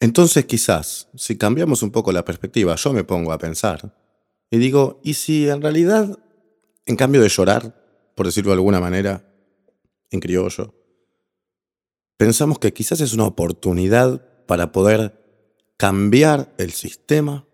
Entonces 0.00 0.46
quizás, 0.46 1.08
si 1.14 1.36
cambiamos 1.36 1.82
un 1.82 1.90
poco 1.90 2.12
la 2.12 2.24
perspectiva, 2.24 2.74
yo 2.76 2.92
me 2.92 3.04
pongo 3.04 3.32
a 3.32 3.38
pensar 3.38 3.94
y 4.50 4.58
digo, 4.58 5.00
¿y 5.02 5.14
si 5.14 5.48
en 5.48 5.62
realidad, 5.62 6.18
en 6.86 6.96
cambio 6.96 7.22
de 7.22 7.28
llorar, 7.28 7.83
por 8.14 8.26
decirlo 8.26 8.50
de 8.50 8.56
alguna 8.56 8.80
manera, 8.80 9.28
en 10.10 10.20
criollo, 10.20 10.74
pensamos 12.16 12.58
que 12.58 12.72
quizás 12.72 13.00
es 13.00 13.12
una 13.12 13.26
oportunidad 13.26 14.46
para 14.46 14.72
poder 14.72 15.20
cambiar 15.76 16.54
el 16.58 16.72
sistema, 16.72 17.46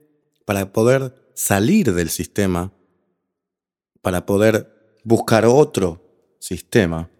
para 0.44 0.73
poder 0.73 1.33
salir 1.35 1.92
del 1.94 2.11
sistema, 2.11 2.73
para 4.03 4.27
poder 4.27 4.99
buscar 5.05 5.46
otro 5.46 6.35
sistema. 6.38 7.11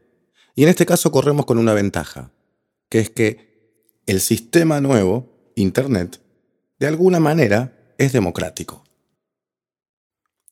Y 0.55 0.65
en 0.65 0.69
este 0.69 0.87
caso 0.87 1.11
corremos 1.11 1.47
con 1.47 1.59
una 1.59 1.75
ventaja, 1.75 2.33
que 2.89 2.99
es 2.99 3.11
que 3.11 3.51
el 4.07 4.21
sistema 4.21 4.81
nuevo, 4.81 5.53
Internet, 5.55 6.21
de 6.79 6.87
alguna 6.87 7.21
manera 7.21 7.95
es 7.99 8.13
democrático. 8.13 8.85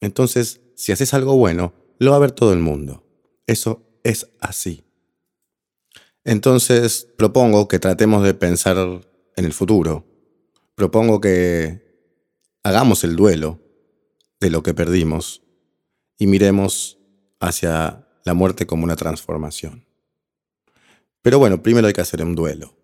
Entonces, 0.00 0.60
si 0.76 0.92
haces 0.92 1.12
algo 1.14 1.36
bueno, 1.36 1.72
lo 1.98 2.12
va 2.12 2.16
a 2.16 2.20
ver 2.20 2.32
todo 2.32 2.52
el 2.52 2.60
mundo. 2.60 3.04
Eso 3.46 3.82
es 4.04 4.30
así. 4.40 4.84
Entonces, 6.24 7.08
propongo 7.16 7.68
que 7.68 7.78
tratemos 7.78 8.22
de 8.22 8.34
pensar 8.34 8.76
en 9.36 9.44
el 9.44 9.52
futuro. 9.52 10.06
Propongo 10.74 11.20
que 11.20 11.82
hagamos 12.62 13.02
el 13.04 13.16
duelo 13.16 13.60
de 14.40 14.50
lo 14.50 14.62
que 14.62 14.74
perdimos 14.74 15.42
y 16.18 16.26
miremos 16.26 16.98
hacia 17.40 18.06
la 18.24 18.34
muerte 18.34 18.66
como 18.66 18.84
una 18.84 18.96
transformación. 18.96 19.86
Pero 21.22 21.38
bueno, 21.38 21.62
primero 21.62 21.86
hay 21.86 21.92
que 21.92 22.00
hacer 22.00 22.22
un 22.22 22.34
duelo. 22.34 22.76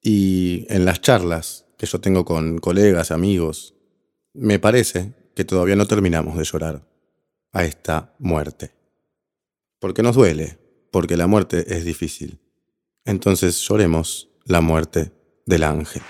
Y 0.00 0.66
en 0.68 0.84
las 0.84 1.00
charlas 1.00 1.66
que 1.78 1.86
yo 1.86 2.00
tengo 2.00 2.24
con 2.24 2.58
colegas, 2.58 3.10
amigos, 3.10 3.74
me 4.34 4.58
parece 4.58 5.14
que 5.34 5.44
todavía 5.44 5.76
no 5.76 5.86
terminamos 5.86 6.36
de 6.36 6.44
llorar 6.44 6.91
a 7.52 7.64
esta 7.64 8.14
muerte. 8.18 8.72
Porque 9.78 10.02
nos 10.02 10.16
duele, 10.16 10.58
porque 10.90 11.16
la 11.16 11.26
muerte 11.26 11.76
es 11.76 11.84
difícil. 11.84 12.40
Entonces 13.04 13.60
lloremos 13.60 14.30
la 14.44 14.60
muerte 14.60 15.12
del 15.46 15.64
ángel. 15.64 16.02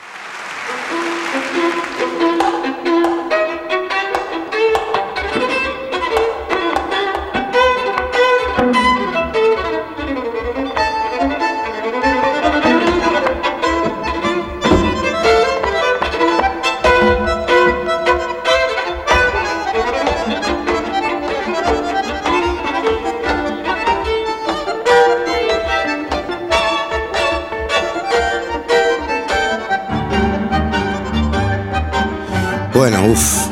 Bueno, 32.83 33.13
uff, 33.13 33.47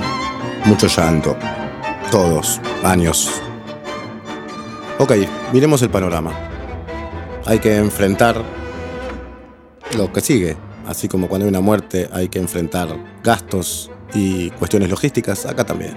mucho 0.65 0.89
llanto. 0.89 1.37
Todos, 2.11 2.61
años. 2.83 3.31
Ok, 4.99 5.13
miremos 5.53 5.81
el 5.83 5.89
panorama. 5.89 6.33
Hay 7.47 7.61
que 7.61 7.77
enfrentar 7.77 8.43
lo 9.97 10.13
que 10.13 10.21
sigue. 10.21 10.57
Así 10.85 11.07
como 11.07 11.29
cuando 11.29 11.45
hay 11.45 11.49
una 11.49 11.61
muerte 11.61 12.09
hay 12.13 12.29
que 12.29 12.41
enfrentar 12.41 12.89
gastos 13.23 13.93
y 14.15 14.51
cuestiones 14.51 14.91
logísticas, 14.91 15.47
acá 15.47 15.63
también. 15.65 15.97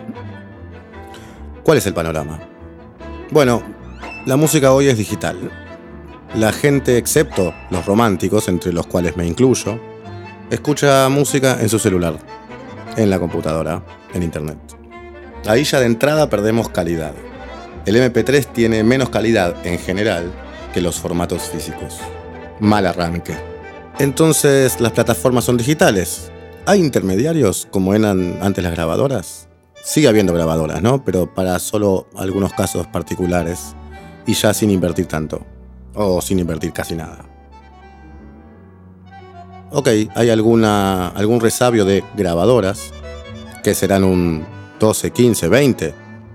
¿Cuál 1.63 1.80
es 1.80 1.88
el 1.88 1.96
panorama? 1.96 2.39
Bueno, 3.32 3.63
la 4.28 4.38
música 4.38 4.74
hoy 4.74 4.89
es 4.89 4.98
digital. 5.00 5.50
La 6.36 6.52
gente, 6.52 7.00
excepto 7.00 7.52
los 7.72 7.84
románticos, 7.88 8.48
entre 8.48 8.72
los 8.72 8.86
cuales 8.86 9.17
me 9.17 9.26
incluyo, 9.26 9.80
escucha 10.52 11.10
música 11.10 11.58
en 11.60 11.69
su 11.69 11.80
celular 11.80 12.19
en 12.98 13.10
la 13.10 13.20
computadora, 13.20 13.84
en 14.14 14.24
Internet. 14.24 14.58
Ahí 15.46 15.64
ya 15.64 15.80
de 15.80 15.86
entrada 15.86 16.30
perdemos 16.30 16.70
calidad. 16.70 17.14
El 17.86 17.96
MP3 17.96 18.46
tiene 18.46 18.84
menos 18.84 19.10
calidad 19.10 19.56
en 19.66 19.78
general 19.78 20.32
que 20.74 20.82
los 20.82 21.00
formatos 21.00 21.44
físicos. 21.44 22.00
Mal 22.60 22.86
arranque. 22.86 23.36
Entonces 24.00 24.80
las 24.80 24.94
plataformas 24.94 25.44
son 25.44 25.58
digitales. 25.58 26.32
¿Hay 26.66 26.80
intermediarios 26.80 27.68
como 27.70 27.94
eran 27.94 28.40
antes 28.42 28.64
las 28.64 28.74
grabadoras? 28.74 29.50
Sigue 29.84 30.08
habiendo 30.08 30.34
grabadoras, 30.34 30.82
¿no? 30.82 31.04
Pero 31.04 31.34
para 31.34 31.60
solo 31.60 32.08
algunos 32.16 32.54
casos 32.54 32.88
particulares 32.88 33.76
y 34.26 34.34
ya 34.34 34.54
sin 34.54 34.70
invertir 34.70 35.08
tanto. 35.08 35.46
O 35.94 36.22
sin 36.22 36.40
invertir 36.40 36.72
casi 36.72 36.96
nada 36.96 37.33
ok, 39.74 39.90
hay 40.16 40.30
alguna, 40.30 41.10
algún 41.10 41.42
resabio 41.42 41.84
de 41.84 42.04
grabadoras, 42.16 42.94
que 43.64 43.74
serán 43.74 44.04
un 44.04 44.46
12, 44.80 45.12
15, 45.12 45.50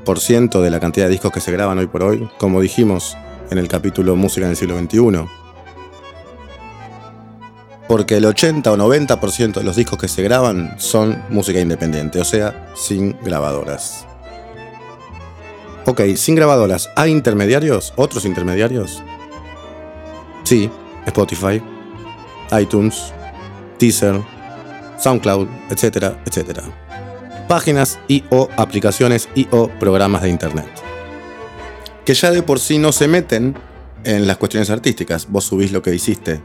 20% 0.04 0.60
de 0.60 0.70
la 0.70 0.80
cantidad 0.80 1.06
de 1.06 1.12
discos 1.12 1.32
que 1.32 1.40
se 1.40 1.52
graban 1.52 1.78
hoy 1.78 1.86
por 1.86 2.02
hoy, 2.02 2.28
como 2.38 2.60
dijimos 2.60 3.16
en 3.50 3.58
el 3.58 3.68
capítulo 3.68 4.16
Música 4.16 4.44
en 4.46 4.50
el 4.50 4.56
siglo 4.56 4.78
XXI. 4.78 5.28
Porque 7.86 8.16
el 8.16 8.26
80 8.26 8.70
o 8.72 8.76
90% 8.76 9.54
de 9.54 9.64
los 9.64 9.76
discos 9.76 9.98
que 9.98 10.08
se 10.08 10.22
graban 10.22 10.74
son 10.78 11.22
música 11.30 11.60
independiente, 11.60 12.20
o 12.20 12.24
sea, 12.24 12.72
sin 12.74 13.16
grabadoras. 13.22 14.04
Ok, 15.86 16.02
sin 16.16 16.34
grabadoras, 16.34 16.90
¿hay 16.96 17.10
intermediarios? 17.10 17.94
¿Otros 17.96 18.26
intermediarios? 18.26 19.02
Sí, 20.44 20.70
Spotify, 21.06 21.62
iTunes, 22.60 23.14
Teaser, 23.78 24.20
SoundCloud, 24.98 25.48
etcétera, 25.70 26.20
etcétera. 26.26 26.62
Páginas 27.48 27.98
y 28.08 28.24
o 28.30 28.48
aplicaciones 28.56 29.28
y 29.34 29.48
o 29.50 29.68
programas 29.68 30.22
de 30.22 30.28
Internet. 30.28 30.68
Que 32.04 32.14
ya 32.14 32.30
de 32.30 32.42
por 32.42 32.60
sí 32.60 32.78
no 32.78 32.92
se 32.92 33.08
meten 33.08 33.54
en 34.04 34.26
las 34.26 34.36
cuestiones 34.36 34.70
artísticas. 34.70 35.26
Vos 35.28 35.44
subís 35.44 35.72
lo 35.72 35.82
que 35.82 35.94
hiciste. 35.94 36.40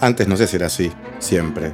Antes 0.00 0.26
no 0.28 0.36
sé 0.36 0.46
si 0.46 0.56
era 0.56 0.66
así, 0.66 0.90
siempre. 1.18 1.72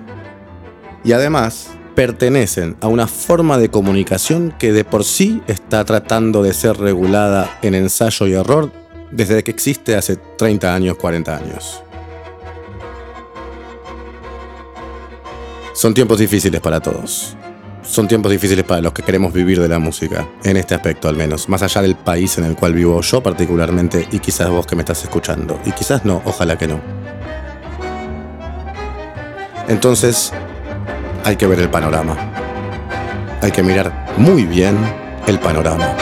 Y 1.05 1.13
además 1.13 1.69
pertenecen 1.95 2.77
a 2.81 2.89
una 2.89 3.07
forma 3.07 3.59
de 3.59 3.71
comunicación 3.71 4.55
que 4.59 4.73
de 4.73 4.85
por 4.85 5.05
sí 5.05 5.41
está 5.47 5.85
tratando 5.85 6.43
de 6.43 6.53
ser 6.53 6.77
regulada 6.77 7.59
en 7.63 7.75
ensayo 7.75 8.27
y 8.27 8.35
error 8.35 8.71
desde 9.11 9.43
que 9.43 9.51
existe 9.51 9.97
hace 9.97 10.17
30 10.17 10.75
años, 10.75 10.97
40 10.97 11.37
años. 11.37 11.83
Son 15.77 15.93
tiempos 15.93 16.19
difíciles 16.19 16.59
para 16.63 16.81
todos. 16.81 17.37
Son 17.83 18.09
tiempos 18.09 18.33
difíciles 18.33 18.65
para 18.65 18.81
los 18.81 18.95
que 18.95 19.03
queremos 19.03 19.31
vivir 19.35 19.61
de 19.61 19.69
la 19.69 19.79
música, 19.79 20.27
en 20.43 20.57
este 20.57 20.75
aspecto 20.75 21.07
al 21.07 21.17
menos, 21.17 21.51
más 21.51 21.63
allá 21.63 21.83
del 21.83 21.97
país 21.97 22.39
en 22.39 22.47
el 22.47 22.57
cual 22.57 22.73
vivo 22.73 22.99
yo 23.03 23.23
particularmente 23.23 24.09
y 24.11 24.19
quizás 24.19 24.49
vos 24.49 24.67
que 24.67 24.75
me 24.75 24.81
estás 24.81 25.03
escuchando, 25.03 25.61
y 25.67 25.73
quizás 25.73 26.07
no, 26.07 26.23
ojalá 26.25 26.57
que 26.57 26.67
no. 26.67 26.81
Entonces, 29.69 30.33
hay 31.25 31.37
que 31.37 31.47
ver 31.47 31.61
el 31.61 31.69
panorama. 31.69 32.17
Hay 33.43 33.51
que 33.51 33.63
mirar 33.63 34.15
muy 34.17 34.47
bien 34.47 34.79
el 35.27 35.39
panorama. 35.39 35.95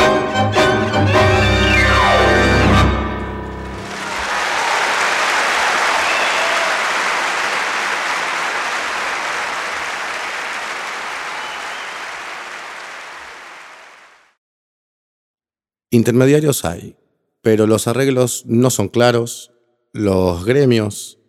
Intermediarios 15.95 16.65
hay, 16.65 16.97
pero 17.41 17.69
los 17.69 17.87
arreglos 17.87 18.43
no 18.47 18.71
son 18.71 18.89
claros, 18.89 19.53
los 19.93 20.45
gremios 20.45 21.21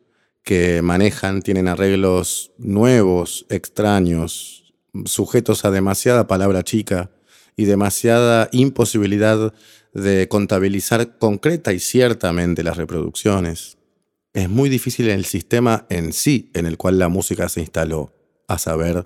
que 0.42 0.82
manejan 0.82 1.44
tienen 1.44 1.68
arreglos 1.68 2.52
nuevos, 2.58 3.46
extraños, 3.50 4.74
sujetos 5.06 5.66
a 5.66 5.70
demasiada 5.70 6.26
palabra 6.26 6.64
chica 6.64 7.12
y 7.56 7.66
demasiada 7.66 8.50
imposibilidad 8.54 9.54
de 9.94 10.28
contabilizar 10.30 11.20
concreta 11.20 11.72
y 11.72 11.80
ciertamente 11.80 12.64
las 12.64 12.78
reproducciones. 12.78 13.78
Es 14.34 14.50
muy 14.50 14.68
difícil 14.68 15.10
el 15.10 15.26
sistema 15.26 15.86
en 15.92 16.12
sí 16.12 16.50
en 16.56 16.66
el 16.66 16.78
cual 16.78 16.98
la 16.98 17.08
música 17.08 17.50
se 17.50 17.60
instaló, 17.60 18.16
a 18.48 18.58
saber, 18.58 19.06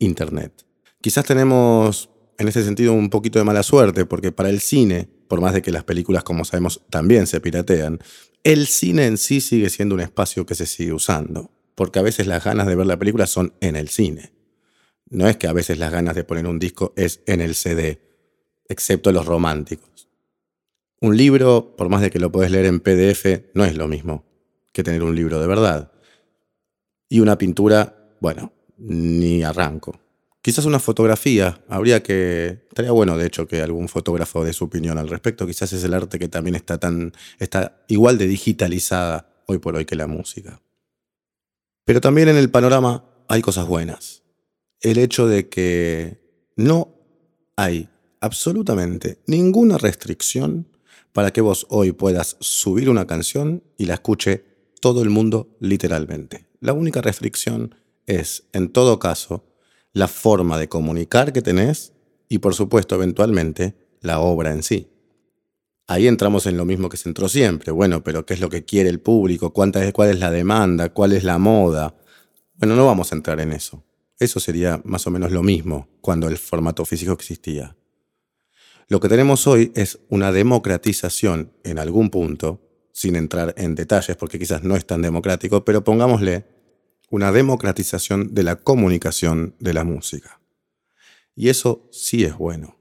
Internet. 0.00 0.66
Quizás 1.00 1.24
tenemos 1.24 2.10
en 2.38 2.48
ese 2.48 2.62
sentido 2.64 2.92
un 2.92 3.10
poquito 3.10 3.38
de 3.38 3.44
mala 3.44 3.62
suerte, 3.62 4.04
porque 4.06 4.32
para 4.32 4.50
el 4.50 4.60
cine, 4.60 5.08
por 5.28 5.40
más 5.40 5.54
de 5.54 5.62
que 5.62 5.70
las 5.70 5.84
películas, 5.84 6.24
como 6.24 6.44
sabemos, 6.44 6.82
también 6.90 7.26
se 7.26 7.40
piratean, 7.40 8.00
el 8.44 8.66
cine 8.66 9.06
en 9.06 9.18
sí 9.18 9.40
sigue 9.40 9.70
siendo 9.70 9.94
un 9.94 10.00
espacio 10.00 10.46
que 10.46 10.54
se 10.54 10.66
sigue 10.66 10.92
usando. 10.92 11.50
porque 11.74 11.98
a 11.98 12.02
veces 12.02 12.26
las 12.26 12.42
ganas 12.42 12.66
de 12.66 12.74
ver 12.74 12.86
la 12.86 12.98
película 12.98 13.26
son 13.26 13.52
en 13.60 13.76
el 13.76 13.88
cine. 13.88 14.32
No 15.10 15.28
es 15.28 15.36
que 15.36 15.46
a 15.46 15.52
veces 15.52 15.78
las 15.78 15.92
ganas 15.92 16.14
de 16.14 16.24
poner 16.24 16.46
un 16.46 16.58
disco 16.58 16.94
es 16.96 17.20
en 17.26 17.42
el 17.42 17.54
CD, 17.54 18.00
excepto 18.66 19.12
los 19.12 19.26
románticos. 19.26 20.08
Un 21.00 21.18
libro, 21.18 21.76
por 21.76 21.90
más 21.90 22.00
de 22.00 22.10
que 22.10 22.18
lo 22.18 22.32
puedes 22.32 22.50
leer 22.50 22.64
en 22.64 22.80
PDF, 22.80 23.50
no 23.52 23.66
es 23.66 23.76
lo 23.76 23.88
mismo 23.88 24.24
que 24.72 24.82
tener 24.82 25.02
un 25.02 25.14
libro 25.14 25.40
de 25.40 25.46
verdad. 25.46 25.92
Y 27.08 27.20
una 27.20 27.38
pintura, 27.38 28.10
bueno, 28.20 28.52
ni 28.78 29.42
arranco. 29.42 29.98
Quizás 30.46 30.64
una 30.64 30.78
fotografía, 30.78 31.60
habría 31.68 32.04
que. 32.04 32.66
Estaría 32.68 32.92
bueno, 32.92 33.18
de 33.18 33.26
hecho, 33.26 33.48
que 33.48 33.62
algún 33.62 33.88
fotógrafo 33.88 34.44
dé 34.44 34.52
su 34.52 34.66
opinión 34.66 34.96
al 34.96 35.08
respecto. 35.08 35.44
Quizás 35.44 35.72
es 35.72 35.82
el 35.82 35.92
arte 35.92 36.20
que 36.20 36.28
también 36.28 36.54
está 36.54 36.78
tan. 36.78 37.12
está 37.40 37.84
igual 37.88 38.16
de 38.16 38.28
digitalizada 38.28 39.42
hoy 39.48 39.58
por 39.58 39.74
hoy 39.74 39.86
que 39.86 39.96
la 39.96 40.06
música. 40.06 40.62
Pero 41.84 42.00
también 42.00 42.28
en 42.28 42.36
el 42.36 42.48
panorama 42.48 43.04
hay 43.26 43.42
cosas 43.42 43.66
buenas. 43.66 44.22
El 44.80 44.98
hecho 44.98 45.26
de 45.26 45.48
que 45.48 46.20
no 46.54 46.94
hay 47.56 47.88
absolutamente 48.20 49.18
ninguna 49.26 49.78
restricción 49.78 50.68
para 51.12 51.32
que 51.32 51.40
vos 51.40 51.66
hoy 51.70 51.90
puedas 51.90 52.36
subir 52.38 52.88
una 52.88 53.08
canción 53.08 53.64
y 53.76 53.86
la 53.86 53.94
escuche 53.94 54.44
todo 54.80 55.02
el 55.02 55.10
mundo 55.10 55.56
literalmente. 55.58 56.46
La 56.60 56.72
única 56.72 57.00
restricción 57.00 57.74
es, 58.06 58.44
en 58.52 58.68
todo 58.68 59.00
caso, 59.00 59.42
la 59.96 60.08
forma 60.08 60.58
de 60.58 60.68
comunicar 60.68 61.32
que 61.32 61.40
tenés 61.40 61.94
y, 62.28 62.40
por 62.40 62.52
supuesto, 62.52 62.96
eventualmente, 62.96 63.74
la 64.02 64.20
obra 64.20 64.52
en 64.52 64.62
sí. 64.62 64.88
Ahí 65.86 66.06
entramos 66.06 66.44
en 66.44 66.58
lo 66.58 66.66
mismo 66.66 66.90
que 66.90 66.98
se 66.98 67.08
entró 67.08 67.30
siempre. 67.30 67.72
Bueno, 67.72 68.04
pero 68.04 68.26
¿qué 68.26 68.34
es 68.34 68.40
lo 68.40 68.50
que 68.50 68.62
quiere 68.62 68.90
el 68.90 69.00
público? 69.00 69.54
¿Cuánta 69.54 69.82
es, 69.82 69.94
¿Cuál 69.94 70.10
es 70.10 70.20
la 70.20 70.30
demanda? 70.30 70.90
¿Cuál 70.90 71.14
es 71.14 71.24
la 71.24 71.38
moda? 71.38 71.94
Bueno, 72.56 72.76
no 72.76 72.84
vamos 72.84 73.10
a 73.10 73.16
entrar 73.16 73.40
en 73.40 73.52
eso. 73.52 73.84
Eso 74.18 74.38
sería 74.38 74.82
más 74.84 75.06
o 75.06 75.10
menos 75.10 75.32
lo 75.32 75.42
mismo 75.42 75.88
cuando 76.02 76.28
el 76.28 76.36
formato 76.36 76.84
físico 76.84 77.12
existía. 77.12 77.74
Lo 78.88 79.00
que 79.00 79.08
tenemos 79.08 79.46
hoy 79.46 79.72
es 79.74 80.00
una 80.10 80.30
democratización 80.30 81.52
en 81.64 81.78
algún 81.78 82.10
punto, 82.10 82.60
sin 82.92 83.16
entrar 83.16 83.54
en 83.56 83.74
detalles 83.74 84.18
porque 84.18 84.38
quizás 84.38 84.62
no 84.62 84.76
es 84.76 84.86
tan 84.86 85.00
democrático, 85.00 85.64
pero 85.64 85.82
pongámosle 85.82 86.44
una 87.16 87.32
democratización 87.32 88.34
de 88.34 88.42
la 88.42 88.56
comunicación 88.56 89.54
de 89.58 89.72
la 89.72 89.84
música. 89.84 90.38
Y 91.34 91.48
eso 91.48 91.88
sí 91.90 92.24
es 92.24 92.36
bueno. 92.36 92.76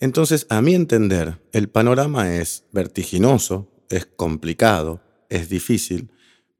Entonces, 0.00 0.46
a 0.50 0.60
mi 0.60 0.74
entender, 0.74 1.40
el 1.52 1.70
panorama 1.70 2.36
es 2.36 2.64
vertiginoso, 2.72 3.72
es 3.88 4.04
complicado, 4.04 5.00
es 5.30 5.48
difícil, 5.48 6.10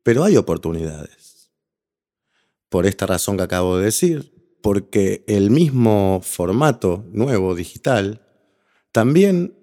pero 0.03 0.24
hay 0.24 0.38
oportunidades. 0.38 1.51
Por 2.70 2.87
esta 2.87 3.05
razón 3.05 3.37
que 3.37 3.42
acabo 3.42 3.77
de 3.77 3.85
decir, 3.85 4.33
porque 4.62 5.24
el 5.27 5.51
mismo 5.51 6.22
formato 6.24 7.05
nuevo 7.12 7.55
digital 7.55 8.22
también 8.92 9.55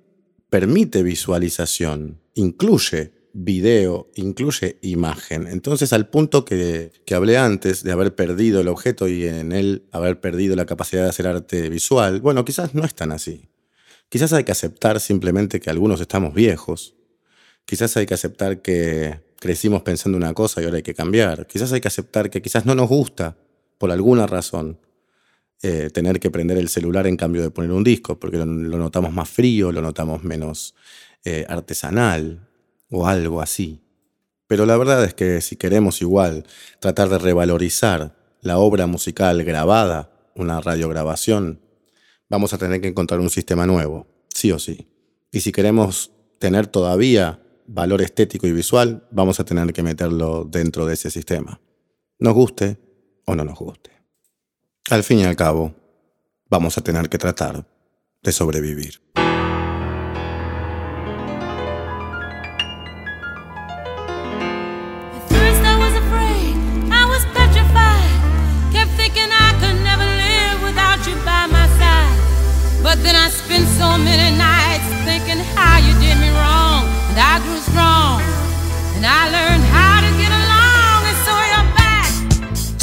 permite 0.51 1.01
visualización, 1.01 2.21
incluye 2.35 3.14
video, 3.37 4.09
incluye 4.15 4.77
imagen. 4.81 5.47
Entonces, 5.47 5.91
al 5.91 6.07
punto 6.07 6.45
que, 6.45 6.93
que, 7.05 7.15
hablé 7.15 7.37
antes 7.37 7.83
de 7.83 7.91
haber 7.91 8.15
perdido 8.15 8.61
el 8.61 8.69
objeto 8.69 9.09
y 9.09 9.27
en 9.27 9.51
él 9.51 9.83
haber 9.91 10.21
perdido 10.21 10.55
la 10.55 10.65
capacidad 10.65 11.03
de 11.03 11.09
hacer 11.09 11.27
arte 11.27 11.69
visual, 11.69 12.21
bueno, 12.21 12.45
quizás 12.45 12.73
no 12.73 12.85
es 12.85 12.95
tan 12.95 13.11
así. 13.11 13.49
Quizás 14.07 14.31
hay 14.31 14.45
que 14.45 14.53
aceptar 14.53 15.01
simplemente 15.01 15.59
que 15.59 15.69
algunos 15.69 15.99
estamos 15.99 16.33
viejos. 16.33 16.95
Quizás 17.65 17.97
hay 17.97 18.05
que 18.05 18.13
aceptar 18.13 18.61
que 18.61 19.19
crecimos 19.37 19.81
pensando 19.81 20.17
una 20.17 20.33
cosa 20.33 20.61
y 20.61 20.65
ahora 20.65 20.77
hay 20.77 20.83
que 20.83 20.93
cambiar. 20.93 21.45
Quizás 21.45 21.73
hay 21.73 21.81
que 21.81 21.89
aceptar 21.89 22.29
que 22.29 22.41
quizás 22.41 22.65
no 22.65 22.73
nos 22.73 22.87
gusta, 22.87 23.37
por 23.77 23.91
alguna 23.91 24.27
razón, 24.27 24.79
eh, 25.61 25.89
tener 25.93 26.21
que 26.21 26.31
prender 26.31 26.57
el 26.57 26.69
celular 26.69 27.05
en 27.05 27.17
cambio 27.17 27.41
de 27.41 27.51
poner 27.51 27.71
un 27.71 27.83
disco, 27.83 28.17
porque 28.17 28.37
lo, 28.37 28.45
notamos 28.45 29.11
más 29.11 29.29
frío, 29.29 29.73
lo 29.73 29.81
notamos 29.81 30.23
menos 30.23 30.73
eh, 31.25 31.45
artesanal 31.49 32.44
o 32.89 33.07
algo 33.07 33.41
así. 33.41 33.81
Pero 34.47 34.65
la 34.65 34.77
verdad 34.77 35.03
es 35.03 35.13
que 35.13 35.41
si 35.41 35.55
queremos 35.55 36.01
igual 36.01 36.45
tratar 36.79 37.09
de 37.09 37.17
revalorizar 37.17 38.15
la 38.41 38.57
obra 38.57 38.85
musical 38.85 39.43
grabada, 39.43 40.11
una 40.35 40.61
radiograbación, 40.61 41.61
vamos 42.29 42.53
a 42.53 42.57
tener 42.57 42.81
que 42.81 42.89
encontrar 42.89 43.19
un 43.19 43.29
sistema 43.29 43.65
nuevo, 43.65 44.07
sí 44.29 44.51
o 44.51 44.59
sí. 44.59 44.87
Y 45.31 45.41
si 45.41 45.51
queremos 45.51 46.11
tener 46.39 46.67
todavía 46.67 47.41
valor 47.67 48.01
estético 48.01 48.45
y 48.47 48.51
visual, 48.51 49.07
vamos 49.11 49.39
a 49.39 49.45
tener 49.45 49.73
que 49.73 49.83
meterlo 49.83 50.45
dentro 50.45 50.85
de 50.85 50.93
ese 50.93 51.09
sistema. 51.09 51.59
Nos 52.19 52.33
guste 52.33 52.77
o 53.25 53.35
no 53.35 53.43
nos 53.43 53.57
guste. 53.57 53.91
Al 54.91 55.03
fin 55.03 55.19
y 55.19 55.23
al 55.23 55.35
cabo, 55.35 55.73
vamos 56.49 56.77
a 56.77 56.81
tener 56.81 57.09
que 57.09 57.17
tratar 57.17 57.65
de 58.21 58.31
sobrevivir. 58.31 59.01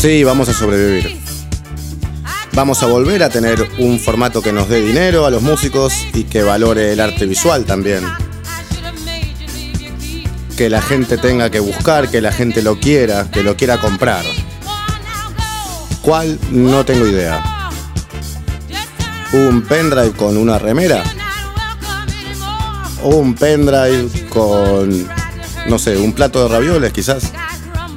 Sí, 0.02 0.24
vamos 0.24 0.48
a 0.48 0.52
sobrevivir. 0.52 1.16
Vamos 2.54 2.82
a 2.82 2.86
volver 2.86 3.22
a 3.22 3.28
tener 3.28 3.70
un 3.78 4.00
formato 4.00 4.42
que 4.42 4.52
nos 4.52 4.68
dé 4.68 4.80
dinero 4.80 5.26
a 5.26 5.30
los 5.30 5.42
músicos 5.42 5.94
y 6.12 6.24
que 6.24 6.42
valore 6.42 6.92
el 6.92 6.98
arte 6.98 7.24
visual 7.24 7.64
también. 7.64 8.02
Que 10.56 10.68
la 10.68 10.82
gente 10.82 11.18
tenga 11.18 11.50
que 11.50 11.60
buscar, 11.60 12.10
que 12.10 12.20
la 12.20 12.32
gente 12.32 12.62
lo 12.62 12.80
quiera, 12.80 13.30
que 13.30 13.44
lo 13.44 13.56
quiera 13.56 13.78
comprar. 13.78 14.24
¿Cuál? 16.02 16.36
No 16.50 16.84
tengo 16.84 17.06
idea 17.06 17.40
un 19.34 19.62
pendrive 19.62 20.10
con 20.12 20.36
una 20.36 20.58
remera 20.58 21.04
un 23.04 23.34
pendrive 23.34 24.28
con, 24.28 25.08
no 25.68 25.78
sé, 25.78 25.96
un 25.96 26.12
plato 26.12 26.42
de 26.42 26.48
ravioles 26.48 26.92
quizás. 26.92 27.32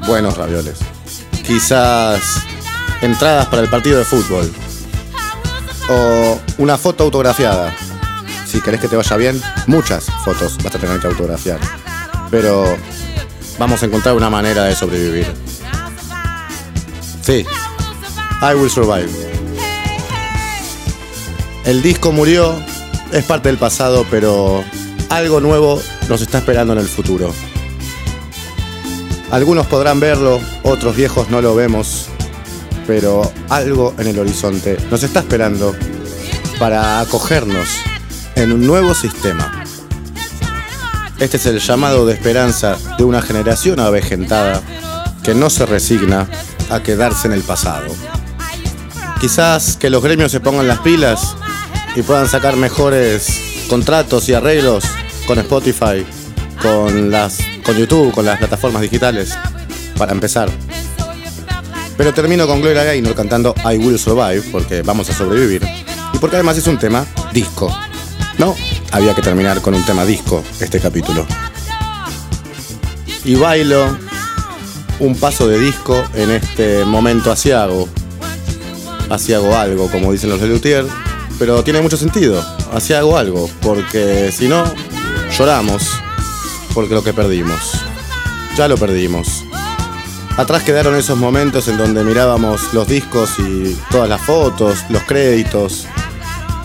Buenos 0.05 0.37
ravioles. 0.37 0.94
Quizás 1.47 2.41
entradas 3.01 3.45
para 3.47 3.62
el 3.62 3.69
partido 3.69 3.99
de 3.99 4.05
fútbol. 4.05 4.51
O 5.89 6.39
una 6.58 6.77
foto 6.77 7.03
autografiada. 7.03 7.75
Si 8.45 8.62
querés 8.62 8.81
que 8.81 8.88
te 8.88 8.95
vaya 8.95 9.15
bien, 9.17 9.41
muchas 9.67 10.05
fotos 10.23 10.58
vas 10.63 10.73
a 10.75 10.79
tener 10.79 10.99
que 10.99 11.08
autografiar. 11.08 11.60
Pero 12.31 12.77
vamos 13.60 13.84
a 13.84 13.86
encontrar 13.86 14.15
una 14.15 14.29
manera 14.29 14.63
de 14.63 14.75
sobrevivir. 14.75 15.27
Sí, 17.21 17.45
I 18.41 18.53
will 18.55 18.69
survive. 18.69 19.10
El 21.65 21.81
disco 21.81 22.12
murió, 22.12 22.55
es 23.12 23.23
parte 23.25 23.49
del 23.49 23.58
pasado, 23.58 24.05
pero 24.10 24.63
algo 25.10 25.39
nuevo 25.39 25.81
nos 26.08 26.21
está 26.21 26.39
esperando 26.39 26.73
en 26.73 26.79
el 26.79 26.88
futuro. 26.88 27.34
Algunos 29.31 29.65
podrán 29.67 29.99
verlo, 29.99 30.39
otros 30.63 30.95
viejos 30.95 31.29
no 31.29 31.41
lo 31.41 31.55
vemos, 31.55 32.07
pero 32.88 33.31
algo 33.49 33.93
en 33.97 34.07
el 34.07 34.19
horizonte 34.19 34.77
nos 34.91 35.03
está 35.03 35.19
esperando 35.19 35.75
para 36.59 36.99
acogernos 36.99 37.67
en 38.35 38.51
un 38.51 38.65
nuevo 38.65 38.93
sistema. 38.93 39.63
Este 41.19 41.38
es 41.38 41.45
el 41.45 41.59
llamado 41.59 42.05
de 42.05 42.13
esperanza 42.13 42.77
de 42.97 43.03
una 43.03 43.21
generación 43.21 43.79
avejentada 43.79 44.61
que 45.23 45.33
no 45.33 45.49
se 45.49 45.65
resigna 45.65 46.27
a 46.69 46.83
quedarse 46.83 47.27
en 47.27 47.33
el 47.33 47.41
pasado. 47.41 47.88
Quizás 49.19 49.77
que 49.77 49.89
los 49.89 50.03
gremios 50.03 50.31
se 50.31 50.39
pongan 50.39 50.67
las 50.67 50.79
pilas 50.79 51.35
y 51.95 52.01
puedan 52.01 52.27
sacar 52.27 52.57
mejores 52.57 53.65
contratos 53.69 54.29
y 54.29 54.33
arreglos 54.33 54.83
con 55.25 55.39
Spotify, 55.39 56.05
con, 56.65 57.12
las, 57.12 57.38
con 57.63 57.78
YouTube, 57.78 58.12
con 58.12 58.25
las 58.25 58.39
plataformas 58.39 58.82
digitales, 58.82 59.38
para 59.97 60.12
empezar. 60.12 60.49
Pero 61.95 62.13
termino 62.13 62.47
con 62.47 62.62
Gloria 62.62 62.84
Gaynor 62.84 63.13
cantando 63.13 63.54
I 63.63 63.78
Will 63.78 63.99
Survive, 63.99 64.41
porque 64.51 64.82
vamos 64.82 65.10
a 65.10 65.13
sobrevivir. 65.13 65.62
Y 66.13 66.17
porque 66.17 66.38
además 66.38 66.58
es 66.58 66.67
un 66.67 66.80
tema 66.80 67.06
disco. 67.34 67.71
No, 68.38 68.56
había 68.91 69.13
que 69.13 69.21
terminar 69.21 69.62
con 69.62 69.75
un 69.75 69.86
tema 69.86 70.06
disco 70.06 70.43
este 70.60 70.80
capítulo. 70.80 71.25
Y 73.23 73.36
bailo 73.36 73.97
un 74.99 75.15
paso 75.15 75.47
de 75.47 75.60
disco 75.60 76.04
en 76.15 76.32
este 76.32 76.84
momento 76.84 77.32
asiago. 77.32 77.88
Asiago 79.10 79.56
algo, 79.56 79.89
como 79.91 80.12
dicen 80.12 80.32
los 80.32 80.41
de 80.41 80.47
Luthier 80.47 80.86
pero 81.38 81.63
tiene 81.63 81.82
mucho 81.82 81.97
sentido. 81.97 82.43
Así 82.71 82.93
hago 82.93 83.17
algo, 83.17 83.49
porque 83.62 84.32
si 84.32 84.47
no, 84.47 84.63
lloramos 85.38 85.84
porque 86.75 86.93
lo 86.93 87.03
que 87.03 87.13
perdimos. 87.13 87.71
Ya 88.57 88.67
lo 88.67 88.75
perdimos. 88.77 89.45
Atrás 90.38 90.63
quedaron 90.63 90.95
esos 90.95 91.17
momentos 91.17 91.69
en 91.69 91.77
donde 91.77 92.03
mirábamos 92.03 92.73
los 92.73 92.85
discos 92.85 93.39
y 93.39 93.75
todas 93.89 94.09
las 94.09 94.21
fotos, 94.21 94.83
los 94.89 95.01
créditos. 95.03 95.88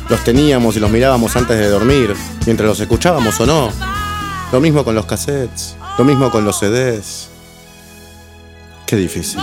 Los 0.08 0.24
teníamos 0.24 0.76
y 0.76 0.80
los 0.80 0.90
mirábamos 0.90 1.36
antes 1.36 1.56
de 1.56 1.68
dormir, 1.68 2.16
mientras 2.44 2.68
los 2.68 2.80
escuchábamos 2.80 3.38
o 3.38 3.46
no. 3.46 3.70
Lo 4.50 4.60
mismo 4.60 4.84
con 4.84 4.96
los 4.96 5.06
cassettes, 5.06 5.76
lo 5.96 6.04
mismo 6.04 6.32
con 6.32 6.44
los 6.44 6.58
CDs. 6.58 7.28
Qué 8.86 8.96
difícil. 8.96 9.40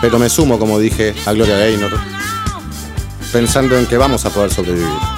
Pero 0.00 0.18
me 0.18 0.30
sumo, 0.30 0.58
como 0.58 0.78
dije, 0.78 1.14
a 1.26 1.32
Gloria 1.32 1.58
Gaynor, 1.58 1.92
pensando 3.30 3.76
en 3.76 3.84
que 3.86 3.98
vamos 3.98 4.24
a 4.24 4.30
poder 4.30 4.50
sobrevivir. 4.50 5.13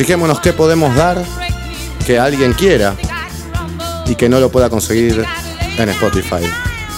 Fijémonos 0.00 0.40
qué 0.40 0.54
podemos 0.54 0.96
dar 0.96 1.22
que 2.06 2.18
alguien 2.18 2.54
quiera 2.54 2.96
y 4.06 4.14
que 4.14 4.30
no 4.30 4.40
lo 4.40 4.50
pueda 4.50 4.70
conseguir 4.70 5.22
en 5.76 5.88
Spotify 5.90 6.42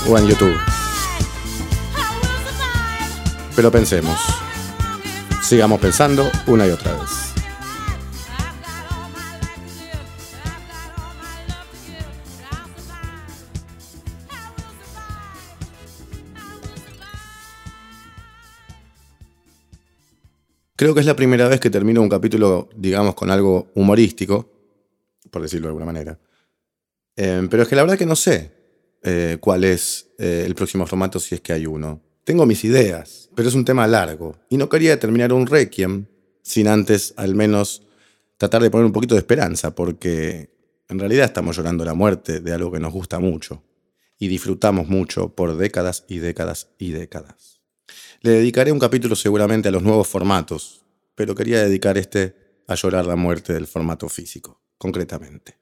o 0.06 0.16
en 0.16 0.28
YouTube. 0.28 0.56
Pero 3.56 3.72
pensemos, 3.72 4.16
sigamos 5.42 5.80
pensando 5.80 6.30
una 6.46 6.64
y 6.68 6.70
otra 6.70 6.92
vez. 6.92 7.32
Creo 20.83 20.95
que 20.95 21.01
es 21.01 21.07
la 21.07 21.14
primera 21.14 21.47
vez 21.47 21.61
que 21.61 21.71
termino 21.71 22.03
un 22.03 22.09
capítulo, 22.09 22.68
digamos, 22.75 23.14
con 23.14 23.31
algo 23.31 23.71
humorístico, 23.77 24.51
por 25.31 25.40
decirlo 25.40 25.66
de 25.66 25.68
alguna 25.68 25.87
manera. 25.87 26.18
Eh, 27.14 27.47
pero 27.49 27.62
es 27.62 27.68
que 27.68 27.77
la 27.77 27.83
verdad 27.83 27.97
que 27.97 28.05
no 28.05 28.16
sé 28.16 28.51
eh, 29.01 29.37
cuál 29.38 29.62
es 29.62 30.09
eh, 30.18 30.42
el 30.45 30.57
próximo 30.57 30.85
formato 30.85 31.21
si 31.21 31.37
es 31.37 31.40
que 31.40 31.53
hay 31.53 31.66
uno. 31.66 32.01
Tengo 32.25 32.47
mis 32.47 32.64
ideas, 32.64 33.31
pero 33.37 33.49
es 33.49 33.55
un 33.55 33.64
tema 33.64 33.87
largo. 33.87 34.35
Y 34.49 34.57
no 34.57 34.68
quería 34.68 34.99
terminar 34.99 35.33
un 35.33 35.47
requiem 35.47 36.07
sin 36.42 36.66
antes 36.66 37.14
al 37.16 37.37
menos 37.37 37.87
tratar 38.37 38.61
de 38.61 38.71
poner 38.73 38.85
un 38.85 38.92
poquito 38.92 39.14
de 39.14 39.21
esperanza, 39.21 39.77
porque 39.77 40.51
en 40.88 40.99
realidad 40.99 41.27
estamos 41.27 41.57
llorando 41.57 41.85
la 41.85 41.95
muerte 41.95 42.40
de 42.40 42.53
algo 42.53 42.73
que 42.73 42.81
nos 42.81 42.92
gusta 42.92 43.21
mucho 43.21 43.62
y 44.18 44.27
disfrutamos 44.27 44.88
mucho 44.88 45.29
por 45.29 45.57
décadas 45.57 46.05
y 46.09 46.18
décadas 46.18 46.71
y 46.77 46.90
décadas. 46.90 47.62
Le 48.22 48.30
dedicaré 48.30 48.70
un 48.70 48.78
capítulo 48.78 49.16
seguramente 49.16 49.68
a 49.68 49.72
los 49.72 49.82
nuevos 49.82 50.06
formatos, 50.06 50.85
pero 51.16 51.35
quería 51.35 51.61
dedicar 51.64 51.98
este 51.98 52.62
a 52.68 52.76
llorar 52.76 53.04
la 53.04 53.16
muerte 53.16 53.52
del 53.52 53.66
formato 53.66 54.08
físico, 54.08 54.62
concretamente. 54.78 55.58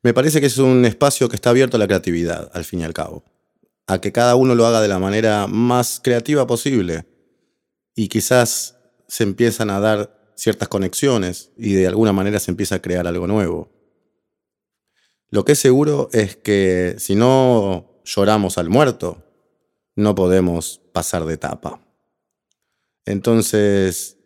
Me 0.00 0.14
parece 0.14 0.40
que 0.40 0.46
es 0.46 0.58
un 0.58 0.84
espacio 0.84 1.28
que 1.28 1.34
está 1.34 1.50
abierto 1.50 1.76
a 1.76 1.80
la 1.80 1.88
creatividad, 1.88 2.48
al 2.54 2.64
fin 2.64 2.80
y 2.80 2.84
al 2.84 2.94
cabo. 2.94 3.24
A 3.88 4.00
que 4.00 4.12
cada 4.12 4.36
uno 4.36 4.54
lo 4.54 4.66
haga 4.66 4.80
de 4.80 4.86
la 4.86 5.00
manera 5.00 5.48
más 5.48 6.00
creativa 6.00 6.46
posible. 6.46 7.06
Y 7.96 8.06
quizás 8.06 8.76
se 9.08 9.24
empiezan 9.24 9.68
a 9.68 9.80
dar 9.80 10.32
ciertas 10.36 10.68
conexiones 10.68 11.50
y 11.58 11.72
de 11.72 11.88
alguna 11.88 12.12
manera 12.12 12.38
se 12.38 12.52
empieza 12.52 12.76
a 12.76 12.82
crear 12.82 13.08
algo 13.08 13.26
nuevo. 13.26 13.68
Lo 15.28 15.44
que 15.44 15.52
es 15.52 15.58
seguro 15.58 16.08
es 16.12 16.36
que 16.36 16.94
si 16.98 17.16
no 17.16 18.00
lloramos 18.04 18.58
al 18.58 18.68
muerto, 18.68 19.24
no 20.00 20.14
podemos 20.14 20.80
pasar 20.92 21.24
de 21.24 21.34
etapa. 21.34 21.80
Entonces, 23.06 24.18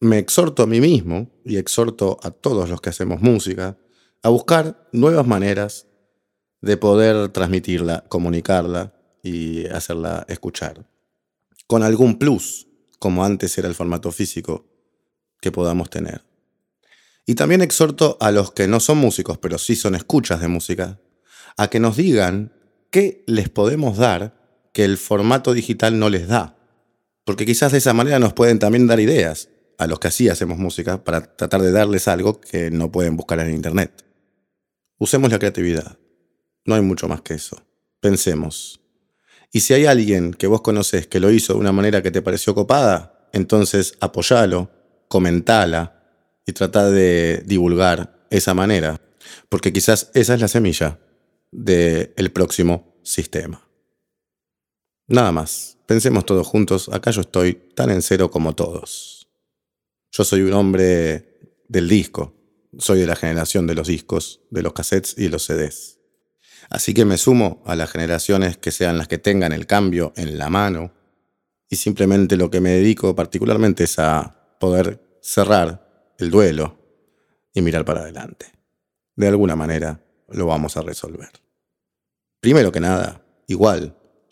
me 0.00 0.18
exhorto 0.18 0.62
a 0.62 0.66
mí 0.66 0.80
mismo 0.80 1.30
y 1.44 1.56
exhorto 1.56 2.18
a 2.22 2.30
todos 2.30 2.68
los 2.68 2.80
que 2.80 2.90
hacemos 2.90 3.20
música 3.20 3.78
a 4.22 4.28
buscar 4.28 4.88
nuevas 4.92 5.26
maneras 5.26 5.86
de 6.60 6.76
poder 6.76 7.28
transmitirla, 7.28 8.04
comunicarla 8.08 8.94
y 9.22 9.66
hacerla 9.66 10.24
escuchar. 10.28 10.86
Con 11.66 11.82
algún 11.82 12.18
plus, 12.18 12.66
como 12.98 13.24
antes 13.24 13.56
era 13.58 13.68
el 13.68 13.74
formato 13.74 14.10
físico, 14.12 14.66
que 15.40 15.52
podamos 15.52 15.90
tener. 15.90 16.22
Y 17.26 17.34
también 17.34 17.62
exhorto 17.62 18.16
a 18.20 18.30
los 18.30 18.52
que 18.52 18.68
no 18.68 18.80
son 18.80 18.98
músicos, 18.98 19.38
pero 19.38 19.58
sí 19.58 19.76
son 19.76 19.94
escuchas 19.94 20.40
de 20.40 20.48
música, 20.48 21.00
a 21.56 21.68
que 21.68 21.80
nos 21.80 21.96
digan 21.96 22.52
qué 22.90 23.24
les 23.26 23.48
podemos 23.48 23.96
dar 23.96 24.43
que 24.74 24.84
el 24.84 24.98
formato 24.98 25.54
digital 25.54 25.98
no 25.98 26.10
les 26.10 26.28
da. 26.28 26.58
Porque 27.24 27.46
quizás 27.46 27.72
de 27.72 27.78
esa 27.78 27.94
manera 27.94 28.18
nos 28.18 28.34
pueden 28.34 28.58
también 28.58 28.86
dar 28.86 29.00
ideas 29.00 29.48
a 29.78 29.86
los 29.86 29.98
que 29.98 30.08
así 30.08 30.28
hacemos 30.28 30.58
música 30.58 31.02
para 31.02 31.36
tratar 31.36 31.62
de 31.62 31.72
darles 31.72 32.08
algo 32.08 32.40
que 32.40 32.70
no 32.70 32.92
pueden 32.92 33.16
buscar 33.16 33.40
en 33.40 33.54
Internet. 33.54 34.04
Usemos 34.98 35.30
la 35.30 35.38
creatividad. 35.38 35.96
No 36.66 36.74
hay 36.74 36.82
mucho 36.82 37.08
más 37.08 37.22
que 37.22 37.34
eso. 37.34 37.64
Pensemos. 38.00 38.80
Y 39.52 39.60
si 39.60 39.74
hay 39.74 39.86
alguien 39.86 40.34
que 40.34 40.48
vos 40.48 40.60
conoces 40.60 41.06
que 41.06 41.20
lo 41.20 41.30
hizo 41.30 41.54
de 41.54 41.60
una 41.60 41.72
manera 41.72 42.02
que 42.02 42.10
te 42.10 42.20
pareció 42.20 42.54
copada, 42.54 43.28
entonces 43.32 43.94
apoyalo, 44.00 44.70
comentala 45.08 46.02
y 46.44 46.52
trata 46.52 46.90
de 46.90 47.42
divulgar 47.46 48.26
esa 48.30 48.54
manera. 48.54 49.00
Porque 49.48 49.72
quizás 49.72 50.10
esa 50.14 50.34
es 50.34 50.40
la 50.40 50.48
semilla 50.48 50.98
del 51.52 52.32
próximo 52.32 52.98
sistema. 53.04 53.63
Nada 55.06 55.32
más. 55.32 55.78
Pensemos 55.86 56.24
todos 56.24 56.46
juntos. 56.46 56.88
Acá 56.92 57.10
yo 57.10 57.20
estoy 57.20 57.54
tan 57.74 57.90
en 57.90 58.02
cero 58.02 58.30
como 58.30 58.54
todos. 58.54 59.28
Yo 60.12 60.24
soy 60.24 60.42
un 60.42 60.52
hombre 60.52 61.38
del 61.68 61.88
disco 61.88 62.34
soy 62.78 63.00
de 63.00 63.06
la 63.06 63.16
generación 63.16 63.66
de 63.66 63.74
los 63.74 63.88
discos, 63.88 64.40
de 64.50 64.62
los 64.62 64.72
cassettes 64.72 65.16
y 65.18 65.28
los 65.28 65.44
CDs. 65.44 65.98
Así 66.70 66.94
que 66.94 67.04
me 67.04 67.18
sumo 67.18 67.62
a 67.66 67.76
las 67.76 67.90
generaciones 67.90 68.56
que 68.56 68.70
sean 68.70 68.98
las 68.98 69.08
que 69.08 69.18
tengan 69.18 69.52
el 69.52 69.66
cambio 69.66 70.12
en 70.16 70.38
la 70.38 70.48
mano 70.48 70.92
y 71.68 71.76
simplemente 71.76 72.36
lo 72.36 72.50
que 72.50 72.60
me 72.60 72.70
dedico 72.70 73.14
particularmente 73.14 73.84
es 73.84 73.98
a 73.98 74.56
poder 74.58 75.18
cerrar 75.20 76.14
el 76.18 76.30
duelo 76.30 76.78
y 77.52 77.62
mirar 77.62 77.84
para 77.84 78.00
adelante. 78.00 78.46
De 79.14 79.28
alguna 79.28 79.56
manera 79.56 80.00
lo 80.28 80.46
vamos 80.46 80.76
a 80.76 80.82
resolver. 80.82 81.30
Primero 82.40 82.72
que 82.72 82.80
nada, 82.80 83.22
igual, 83.46 83.96